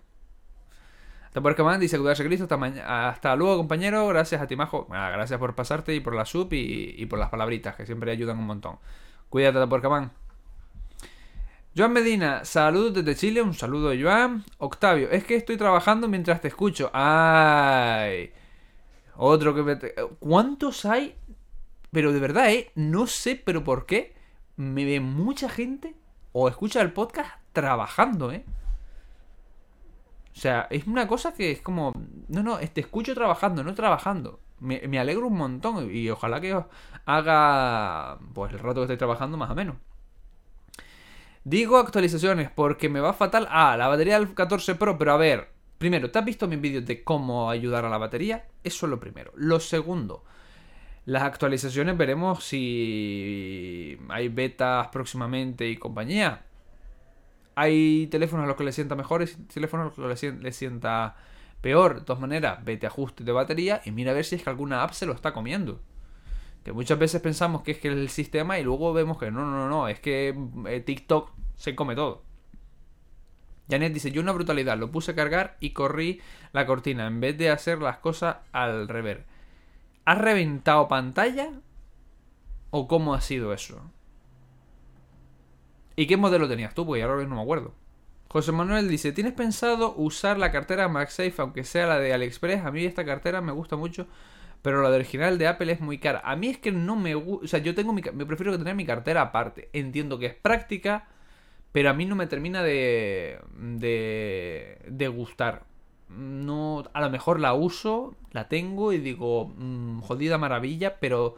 [1.33, 2.47] Taporcaman dice cuidarse Cristo.
[2.85, 4.07] Hasta, luego, compañero.
[4.07, 4.87] Gracias a ti, Majo.
[4.91, 8.37] Ah, gracias por pasarte y por la sub y, por las palabritas que siempre ayudan
[8.37, 8.77] un montón.
[9.29, 10.11] Cuídate, Taporcaman.
[11.75, 13.41] Joan Medina, saludos desde Chile.
[13.41, 14.43] Un saludo, Joan.
[14.59, 16.91] Octavio, es que estoy trabajando mientras te escucho.
[16.93, 18.31] ¡Ay!
[19.15, 19.79] Otro que me...
[20.19, 21.15] ¿Cuántos hay?
[21.91, 22.71] Pero de verdad, ¿eh?
[22.75, 24.13] No sé, pero ¿por qué?
[24.55, 25.95] Me ve mucha gente
[26.31, 28.45] o escucha el podcast trabajando, ¿eh?
[30.35, 31.91] O sea, es una cosa que es como...
[32.27, 34.39] No, no, te escucho trabajando, no trabajando.
[34.59, 36.65] Me, me alegro un montón y ojalá que os
[37.05, 38.19] haga...
[38.35, 39.75] Pues el rato que estoy trabajando más o menos.
[41.43, 43.47] Digo actualizaciones porque me va fatal.
[43.49, 45.49] Ah, la batería del 14 Pro, pero a ver.
[45.77, 48.45] Primero, ¿te has visto mis vídeos de cómo ayudar a la batería?
[48.63, 49.33] Eso es lo primero.
[49.35, 50.23] Lo segundo,
[51.05, 56.43] las actualizaciones veremos si hay betas próximamente y compañía.
[57.55, 60.41] Hay teléfonos a los que le sienta mejor y teléfonos a los que le sien-
[60.41, 61.15] le sienta
[61.61, 61.95] peor.
[61.99, 64.49] De todas maneras, vete a ajuste de batería y mira a ver si es que
[64.49, 65.81] alguna app se lo está comiendo.
[66.63, 69.67] Que muchas veces pensamos que es que el sistema y luego vemos que no, no,
[69.67, 70.35] no, es que
[70.67, 72.23] eh, TikTok se come todo.
[73.69, 77.37] Janet dice, yo una brutalidad, lo puse a cargar y corrí la cortina en vez
[77.37, 79.19] de hacer las cosas al revés.
[80.05, 81.51] ¿Has reventado pantalla?
[82.71, 83.81] ¿O cómo ha sido eso?
[85.95, 86.85] ¿Y qué modelo tenías tú?
[86.85, 87.73] Porque ahora no me acuerdo.
[88.29, 92.65] José Manuel dice, ¿tienes pensado usar la cartera MagSafe aunque sea la de AliExpress?
[92.65, 94.07] A mí esta cartera me gusta mucho,
[94.63, 96.21] pero la de original de Apple es muy cara.
[96.25, 98.59] A mí es que no me gusta, o sea, yo tengo mi, me prefiero que
[98.59, 99.69] tener mi cartera aparte.
[99.73, 101.09] Entiendo que es práctica,
[101.71, 105.65] pero a mí no me termina de de, de gustar.
[106.09, 111.37] no, a lo mejor la uso, la tengo y digo, mm, jodida maravilla, pero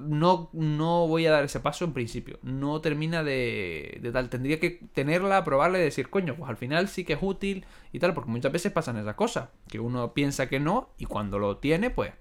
[0.00, 2.38] no, no voy a dar ese paso en principio.
[2.42, 4.28] No termina de, de tal.
[4.28, 7.98] Tendría que tenerla, probarla y decir, coño, pues al final sí que es útil y
[7.98, 11.58] tal, porque muchas veces pasan esas cosas, que uno piensa que no y cuando lo
[11.58, 12.12] tiene, pues,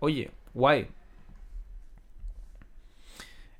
[0.00, 0.88] oye, guay.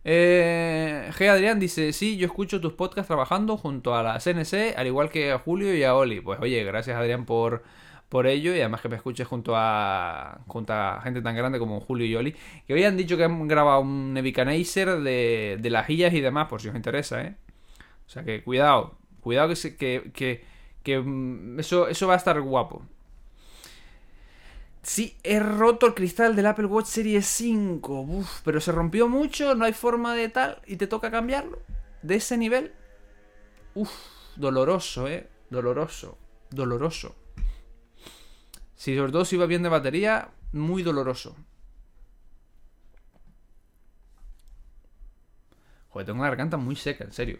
[0.04, 1.28] Eh, G.
[1.28, 5.32] Adrián dice, sí, yo escucho tus podcasts trabajando junto a la CNC, al igual que
[5.32, 6.20] a Julio y a Oli.
[6.20, 7.62] Pues oye, gracias Adrián por,
[8.12, 11.80] por ello y además que me escuches junto a, junto a gente tan grande como
[11.80, 12.36] Julio y Oli,
[12.66, 16.68] que habían dicho que han grabado un Nebicanaser de, de lajillas y demás, por si
[16.68, 17.36] os interesa, ¿eh?
[18.06, 20.44] O sea que cuidado, cuidado que, se- que, que,
[20.84, 22.82] que, mm, eso, eso va a estar guapo.
[24.82, 28.00] Sí, he roto el cristal del Apple Watch Series 5.
[28.00, 31.58] Uf, pero se rompió mucho, no hay forma de tal y te toca cambiarlo.
[32.02, 32.72] De ese nivel.
[33.74, 33.90] Uf,
[34.36, 35.28] doloroso, eh.
[35.50, 36.18] Doloroso.
[36.50, 37.14] Doloroso.
[38.82, 41.36] Si sobre todo si va bien de batería, muy doloroso.
[45.90, 47.38] Joder, tengo la garganta muy seca, en serio.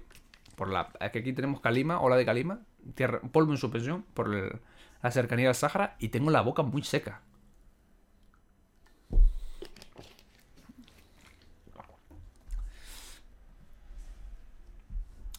[0.55, 2.61] Por la, es que aquí tenemos calima, ola de calima,
[2.95, 7.23] tierra, polvo en suspensión, por la cercanía del Sáhara, y tengo la boca muy seca.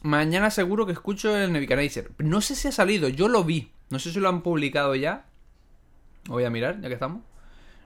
[0.02, 2.10] Mañana seguro que escucho el Nebicanaser.
[2.18, 3.72] No sé si ha salido, yo lo vi.
[3.88, 5.30] No sé si lo han publicado ya.
[6.26, 7.22] Voy a mirar, ya que estamos.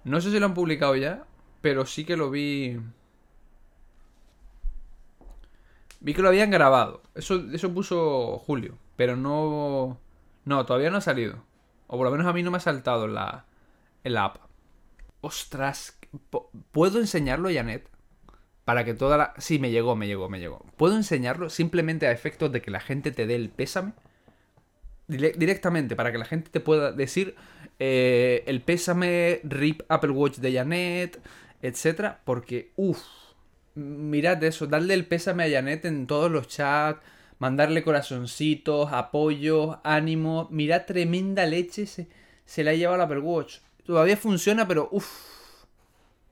[0.04, 1.24] No sé si lo han publicado ya,
[1.60, 2.78] pero sí que lo vi.
[6.00, 7.02] Vi que lo habían grabado.
[7.14, 8.78] Eso, eso puso Julio.
[8.96, 9.98] Pero no.
[10.44, 11.42] No, todavía no ha salido.
[11.88, 13.46] O por lo menos a mí no me ha saltado la,
[14.04, 14.36] la app.
[15.20, 15.98] Ostras.
[16.72, 17.88] ¿Puedo enseñarlo, Janet?
[18.64, 19.34] Para que toda la...
[19.38, 20.64] Sí, me llegó, me llegó, me llegó.
[20.76, 23.92] ¿Puedo enseñarlo simplemente a efectos de que la gente te dé el pésame?
[25.08, 27.34] Directamente, para que la gente te pueda decir
[27.78, 31.20] eh, el pésame, RIP Apple Watch de Janet,
[31.62, 33.00] etcétera, porque, uff,
[33.74, 37.00] mirad eso, darle el pésame a Janet en todos los chats,
[37.38, 42.08] mandarle corazoncitos, apoyo, ánimo, mirad tremenda leche se,
[42.44, 43.58] se la ha llevado el Apple Watch.
[43.84, 45.08] Todavía funciona, pero uff,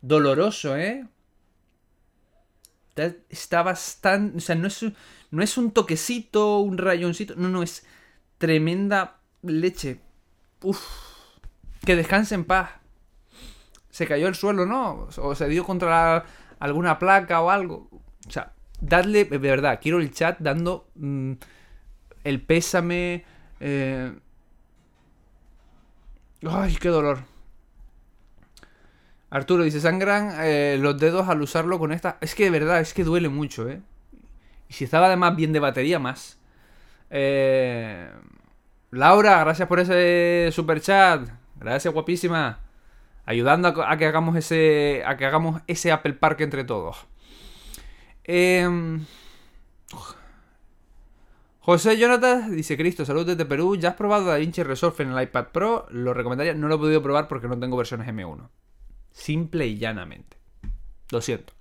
[0.02, 1.06] doloroso, ¿eh?
[3.28, 4.84] Está, bastante, o sea, no es,
[5.30, 7.84] no es un toquecito, un rayoncito, no, no, es
[8.38, 10.00] tremenda leche.
[10.62, 10.80] Uf,
[11.84, 12.70] que descanse en paz.
[13.90, 15.08] Se cayó al suelo, ¿no?
[15.18, 16.24] O se dio contra
[16.58, 17.88] alguna placa o algo.
[18.26, 21.32] O sea, dadle, de verdad, quiero el chat dando mm,
[22.24, 23.24] el pésame.
[23.60, 24.12] eh,
[26.48, 27.20] Ay, qué dolor.
[29.30, 32.16] Arturo dice, sangran eh, los dedos al usarlo con esta...
[32.20, 33.82] Es que de verdad, es que duele mucho, ¿eh?
[34.68, 36.38] Y si estaba además bien de batería, más.
[37.10, 38.10] Eh,
[38.90, 41.28] Laura, gracias por ese super chat.
[41.56, 42.60] Gracias, guapísima.
[43.24, 45.02] Ayudando a, que hagamos ese.
[45.04, 47.06] a que hagamos ese Apple Park entre todos.
[48.24, 49.04] Em,
[51.60, 53.76] José Jonathan dice: Cristo, salud desde Perú.
[53.76, 55.86] ¿Ya has probado DaVinci Resolve en el iPad Pro?
[55.90, 56.54] Lo recomendaría.
[56.54, 58.48] No lo he podido probar porque no tengo versiones M1.
[59.10, 60.36] Simple y llanamente.
[61.10, 61.52] Lo siento.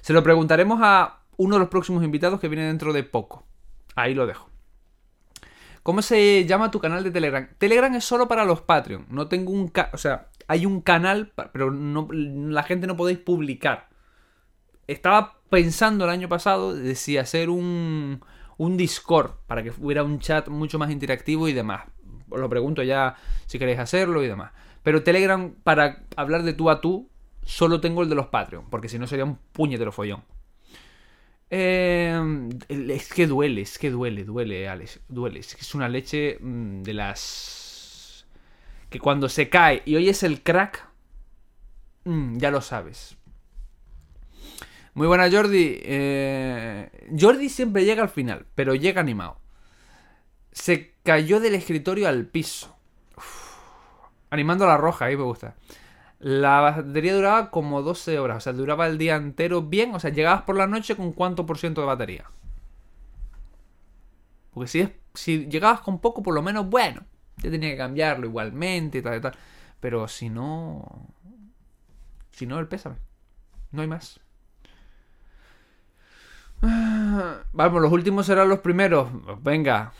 [0.00, 3.46] Se lo preguntaremos a uno de los próximos invitados que viene dentro de poco.
[3.94, 4.53] Ahí lo dejo.
[5.84, 7.46] ¿Cómo se llama tu canal de Telegram?
[7.58, 9.04] Telegram es solo para los Patreon.
[9.10, 9.70] No tengo un...
[9.92, 13.90] o sea, hay un canal, pero no, la gente no podéis publicar.
[14.86, 18.24] Estaba pensando el año pasado de si hacer un,
[18.56, 21.82] un Discord para que hubiera un chat mucho más interactivo y demás.
[22.30, 24.52] Os lo pregunto ya si queréis hacerlo y demás.
[24.82, 27.10] Pero Telegram, para hablar de tú a tú,
[27.42, 30.24] solo tengo el de los Patreon, porque si no sería un puñetero follón.
[31.56, 34.98] Eh, es que duele, es que duele, duele, Alex.
[35.08, 35.38] Duele.
[35.38, 38.26] Es que es una leche mm, de las.
[38.90, 40.84] Que cuando se cae y oyes el crack,
[42.06, 43.16] mm, ya lo sabes.
[44.94, 45.78] Muy buena, Jordi.
[45.84, 49.38] Eh, Jordi siempre llega al final, pero llega animado.
[50.50, 52.76] Se cayó del escritorio al piso.
[54.30, 55.54] Animando a la roja, ahí me gusta.
[56.24, 60.08] La batería duraba como 12 horas, o sea, duraba el día entero bien, o sea,
[60.08, 62.30] llegabas por la noche con cuánto por ciento de batería.
[64.54, 67.02] Porque si, si llegabas con poco, por lo menos, bueno,
[67.36, 69.34] ya tenía que cambiarlo igualmente y tal y tal.
[69.80, 71.10] Pero si no...
[72.30, 72.96] Si no, el pésame.
[73.70, 74.18] No hay más.
[77.52, 79.10] Vamos, los últimos serán los primeros.
[79.42, 79.92] Venga,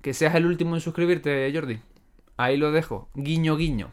[0.00, 1.80] que seas el último en suscribirte, Jordi.
[2.36, 3.08] Ahí lo dejo.
[3.14, 3.92] Guiño, guiño.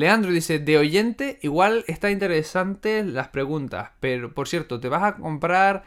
[0.00, 5.16] Leandro dice, de oyente, igual está interesante las preguntas, pero por cierto, ¿te vas a
[5.16, 5.84] comprar...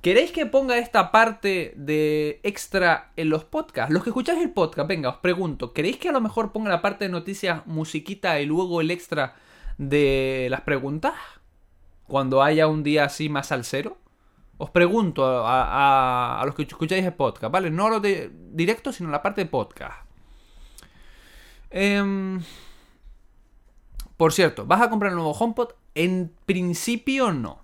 [0.00, 3.92] ¿Queréis que ponga esta parte de extra en los podcasts?
[3.92, 6.80] Los que escucháis el podcast, venga, os pregunto, ¿queréis que a lo mejor ponga la
[6.80, 9.34] parte de noticias, musiquita y luego el extra
[9.76, 11.12] de las preguntas?
[12.06, 13.98] Cuando haya un día así más al cero.
[14.56, 17.70] Os pregunto a, a- los que escucháis el podcast, ¿vale?
[17.70, 19.98] No lo de directo, sino la parte de podcast.
[21.70, 22.40] Em,
[24.20, 25.70] por cierto, ¿vas a comprar el nuevo HomePod?
[25.94, 27.60] En principio no.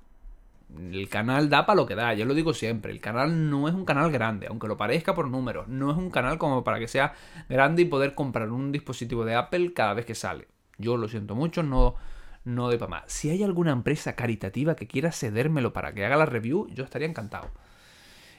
[0.74, 2.92] El canal da para lo que da, yo lo digo siempre.
[2.92, 5.68] El canal no es un canal grande, aunque lo parezca por números.
[5.68, 7.12] No es un canal como para que sea
[7.50, 10.48] grande y poder comprar un dispositivo de Apple cada vez que sale.
[10.78, 11.96] Yo lo siento mucho, no,
[12.44, 13.02] no doy para más.
[13.08, 17.06] Si hay alguna empresa caritativa que quiera cedérmelo para que haga la review, yo estaría
[17.06, 17.50] encantado.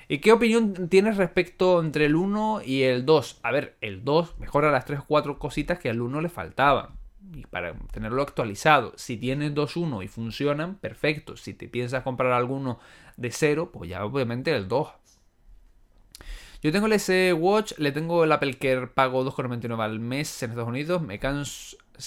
[0.07, 3.41] ¿Y qué opinión tienes respecto entre el 1 y el 2?
[3.43, 6.97] A ver, el 2 mejora las 3 o 4 cositas que al 1 le faltaban.
[7.33, 11.35] Y para tenerlo actualizado, si tienes 2.1 y funcionan, perfecto.
[11.35, 12.79] Si te piensas comprar alguno
[13.17, 14.89] de 0, pues ya obviamente el 2.
[16.63, 20.51] Yo tengo el S Watch, le tengo el Apple Care, pago 2,99 al mes en
[20.51, 21.01] Estados Unidos.
[21.01, 21.19] Me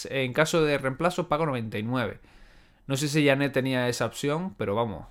[0.05, 2.19] en caso de reemplazo, pago 99.
[2.87, 5.07] No sé si Janet tenía esa opción, pero vamos.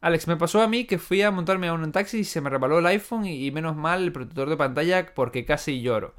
[0.00, 2.48] Alex, me pasó a mí que fui a montarme a un taxi y se me
[2.48, 6.14] rebaló el iPhone y menos mal el protector de pantalla porque casi lloro.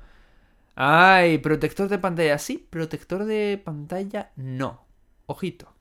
[0.76, 4.86] Ay, protector de pantalla sí, protector de pantalla no.
[5.26, 5.74] Ojito.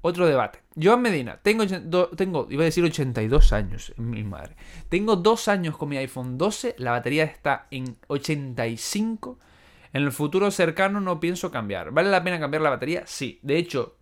[0.00, 0.60] Otro debate.
[0.80, 1.64] Joan Medina, tengo,
[2.14, 4.54] tengo, iba a decir 82 años, mi madre.
[4.90, 9.38] Tengo dos años con mi iPhone 12, la batería está en 85.
[9.94, 11.90] En el futuro cercano no pienso cambiar.
[11.92, 13.04] ¿Vale la pena cambiar la batería?
[13.06, 13.38] Sí.
[13.42, 13.96] De hecho,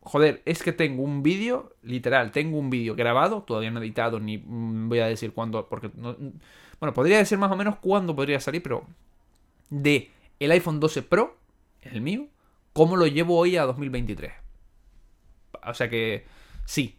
[0.00, 4.38] joder, es que tengo un vídeo, literal, tengo un vídeo grabado, todavía no editado, ni
[4.38, 6.16] mm, voy a decir cuándo, porque no-
[6.80, 8.86] bueno, podría decir más o menos cuándo podría salir, pero
[9.70, 11.36] de el iPhone 12 Pro,
[11.82, 12.26] el mío,
[12.72, 14.32] cómo lo llevo hoy a 2023.
[15.66, 16.26] O sea que
[16.66, 16.96] sí.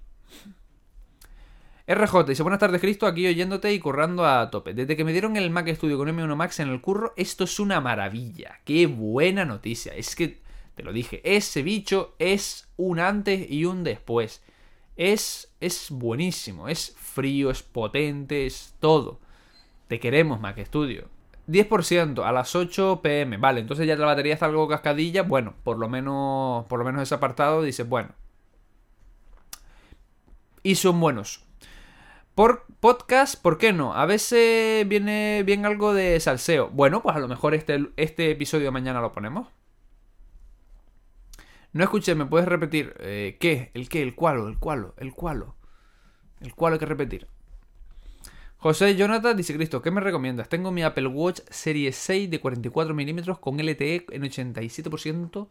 [1.88, 4.74] RJ dice, buenas tardes Cristo, aquí oyéndote y currando a tope.
[4.74, 7.60] Desde que me dieron el Mac Studio con M1 Max en el curro, esto es
[7.60, 8.60] una maravilla.
[8.66, 9.94] Qué buena noticia.
[9.94, 10.42] Es que,
[10.76, 14.44] te lo dije, ese bicho es un antes y un después.
[14.98, 19.22] Es, es buenísimo, es frío, es potente, es todo.
[19.88, 21.10] Te queremos Mac Studio.
[21.48, 23.38] 10% a las 8 pm.
[23.38, 25.24] Vale, entonces ya la batería está algo cascadilla.
[25.24, 28.10] Bueno, por lo menos, por lo menos ese apartado dice, bueno.
[30.62, 31.46] Y son buenos.
[32.36, 33.94] Por podcast, ¿por qué no?
[33.94, 36.70] A veces viene bien algo de salseo.
[36.70, 39.48] Bueno, pues a lo mejor este, este episodio mañana lo ponemos.
[41.72, 42.94] No escuché, ¿me puedes repetir?
[43.00, 43.72] Eh, ¿Qué?
[43.74, 44.02] ¿El qué?
[44.02, 44.48] ¿El cualo?
[44.50, 44.94] ¿El cualo?
[44.98, 45.56] ¿El cualo?
[46.42, 47.28] ¿El cualo hay que repetir?
[48.60, 50.50] José Jonathan dice, Cristo, ¿qué me recomiendas?
[50.50, 55.48] Tengo mi Apple Watch Serie 6 de 44 milímetros con LTE en 87%.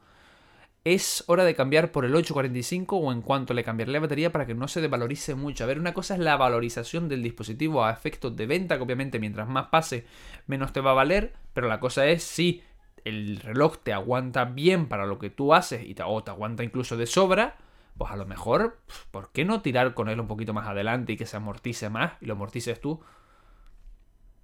[0.83, 4.45] Es hora de cambiar por el 845 o en cuanto le cambiaré la batería para
[4.45, 5.63] que no se devalorice mucho.
[5.63, 9.21] A ver, una cosa es la valorización del dispositivo a efectos de venta, que obviamente
[9.21, 10.05] mientras más pase,
[10.49, 11.33] menos te va a valer.
[11.55, 12.63] Pero la cosa es si
[13.05, 16.65] el reloj te aguanta bien para lo que tú haces y te, o te aguanta
[16.65, 17.57] incluso de sobra,
[17.99, 18.81] pues a lo mejor,
[19.11, 22.15] ¿por qué no tirar con él un poquito más adelante y que se amortice más
[22.21, 23.01] y lo amortices tú?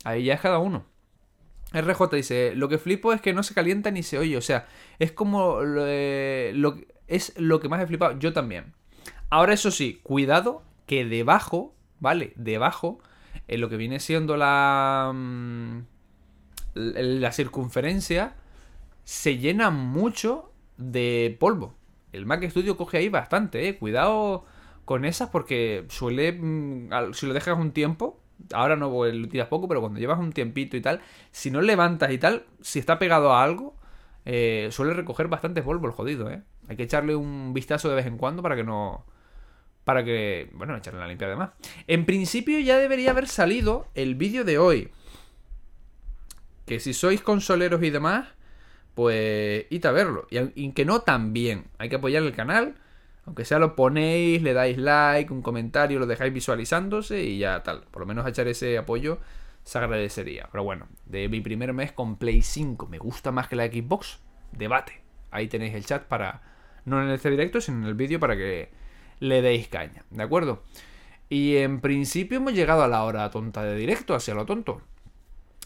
[0.05, 0.84] Ahí ya es cada uno.
[1.72, 4.68] RJ dice, lo que flipo es que no se calienta ni se oye, o sea,
[4.98, 5.86] es como lo,
[6.55, 6.76] lo-
[7.09, 8.74] es lo que más he flipado, yo también.
[9.30, 12.32] Ahora eso sí, cuidado que debajo, ¿vale?
[12.36, 13.00] Debajo,
[13.48, 15.78] en lo que viene siendo la mm,
[16.74, 18.34] la la circunferencia
[19.05, 21.74] se llena mucho de polvo.
[22.12, 23.78] El Mac Studio coge ahí bastante, eh.
[23.78, 24.44] Cuidado
[24.84, 28.20] con esas porque suele, mm, si lo dejas un tiempo,
[28.52, 31.00] ahora no porque lo tiras poco, pero cuando llevas un tiempito y tal,
[31.30, 33.76] si no levantas y tal, si está pegado a algo,
[34.24, 36.42] eh, suele recoger bastante polvo el jodido, eh.
[36.68, 39.04] Hay que echarle un vistazo de vez en cuando para que no...
[39.84, 40.48] Para que...
[40.52, 41.50] Bueno, echarle la limpia además.
[41.88, 44.92] En principio ya debería haber salido el vídeo de hoy.
[46.66, 48.28] Que si sois consoleros y demás,
[48.95, 50.26] pues id a verlo.
[50.30, 52.76] Y aunque no también, hay que apoyar el canal.
[53.24, 57.84] Aunque sea lo ponéis, le dais like, un comentario, lo dejáis visualizándose y ya tal.
[57.90, 59.20] Por lo menos echar ese apoyo
[59.62, 60.49] se agradecería.
[60.51, 64.18] Pero bueno, de mi primer mes con Play 5, ¿me gusta más que la Xbox?
[64.51, 65.03] Debate.
[65.30, 66.43] Ahí tenéis el chat para,
[66.84, 68.70] no en este directo, sino en el vídeo para que
[69.20, 70.05] le deis caña.
[70.11, 70.62] ¿De acuerdo?
[71.28, 74.82] Y en principio hemos llegado a la hora tonta de directo, hacia lo tonto.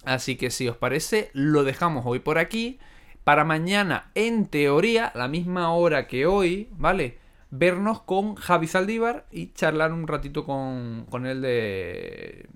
[0.04, 2.78] Así que si os parece, lo dejamos hoy por aquí.
[3.26, 7.18] Para mañana, en teoría, la misma hora que hoy, ¿vale?
[7.50, 12.48] Vernos con Javi Saldívar y charlar un ratito con, con él de,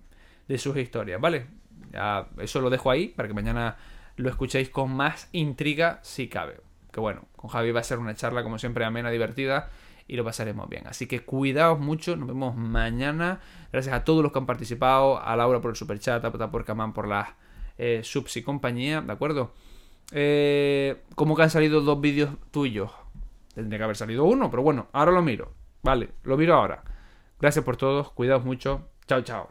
[0.46, 1.48] de sus historias, ¿vale?
[1.90, 3.78] Ya, eso lo dejo ahí para que mañana
[4.14, 6.60] lo escuchéis con más intriga si cabe.
[6.92, 9.70] Que bueno, con Javi va a ser una charla como siempre amena, divertida
[10.06, 10.86] y lo pasaremos bien.
[10.86, 13.40] Así que cuidaos mucho, nos vemos mañana.
[13.72, 16.64] Gracias a todos los que han participado, a Laura por el super chat, a por
[16.64, 17.26] Camán por las
[17.76, 19.52] eh, subs y compañía, ¿de acuerdo?
[20.12, 22.90] Eh, ¿Cómo que han salido dos vídeos tuyos?
[23.54, 25.52] Tendría que haber salido uno, pero bueno, ahora lo miro.
[25.82, 26.82] Vale, lo miro ahora.
[27.40, 28.88] Gracias por todos, cuidaos mucho.
[29.06, 29.50] Chao, chao.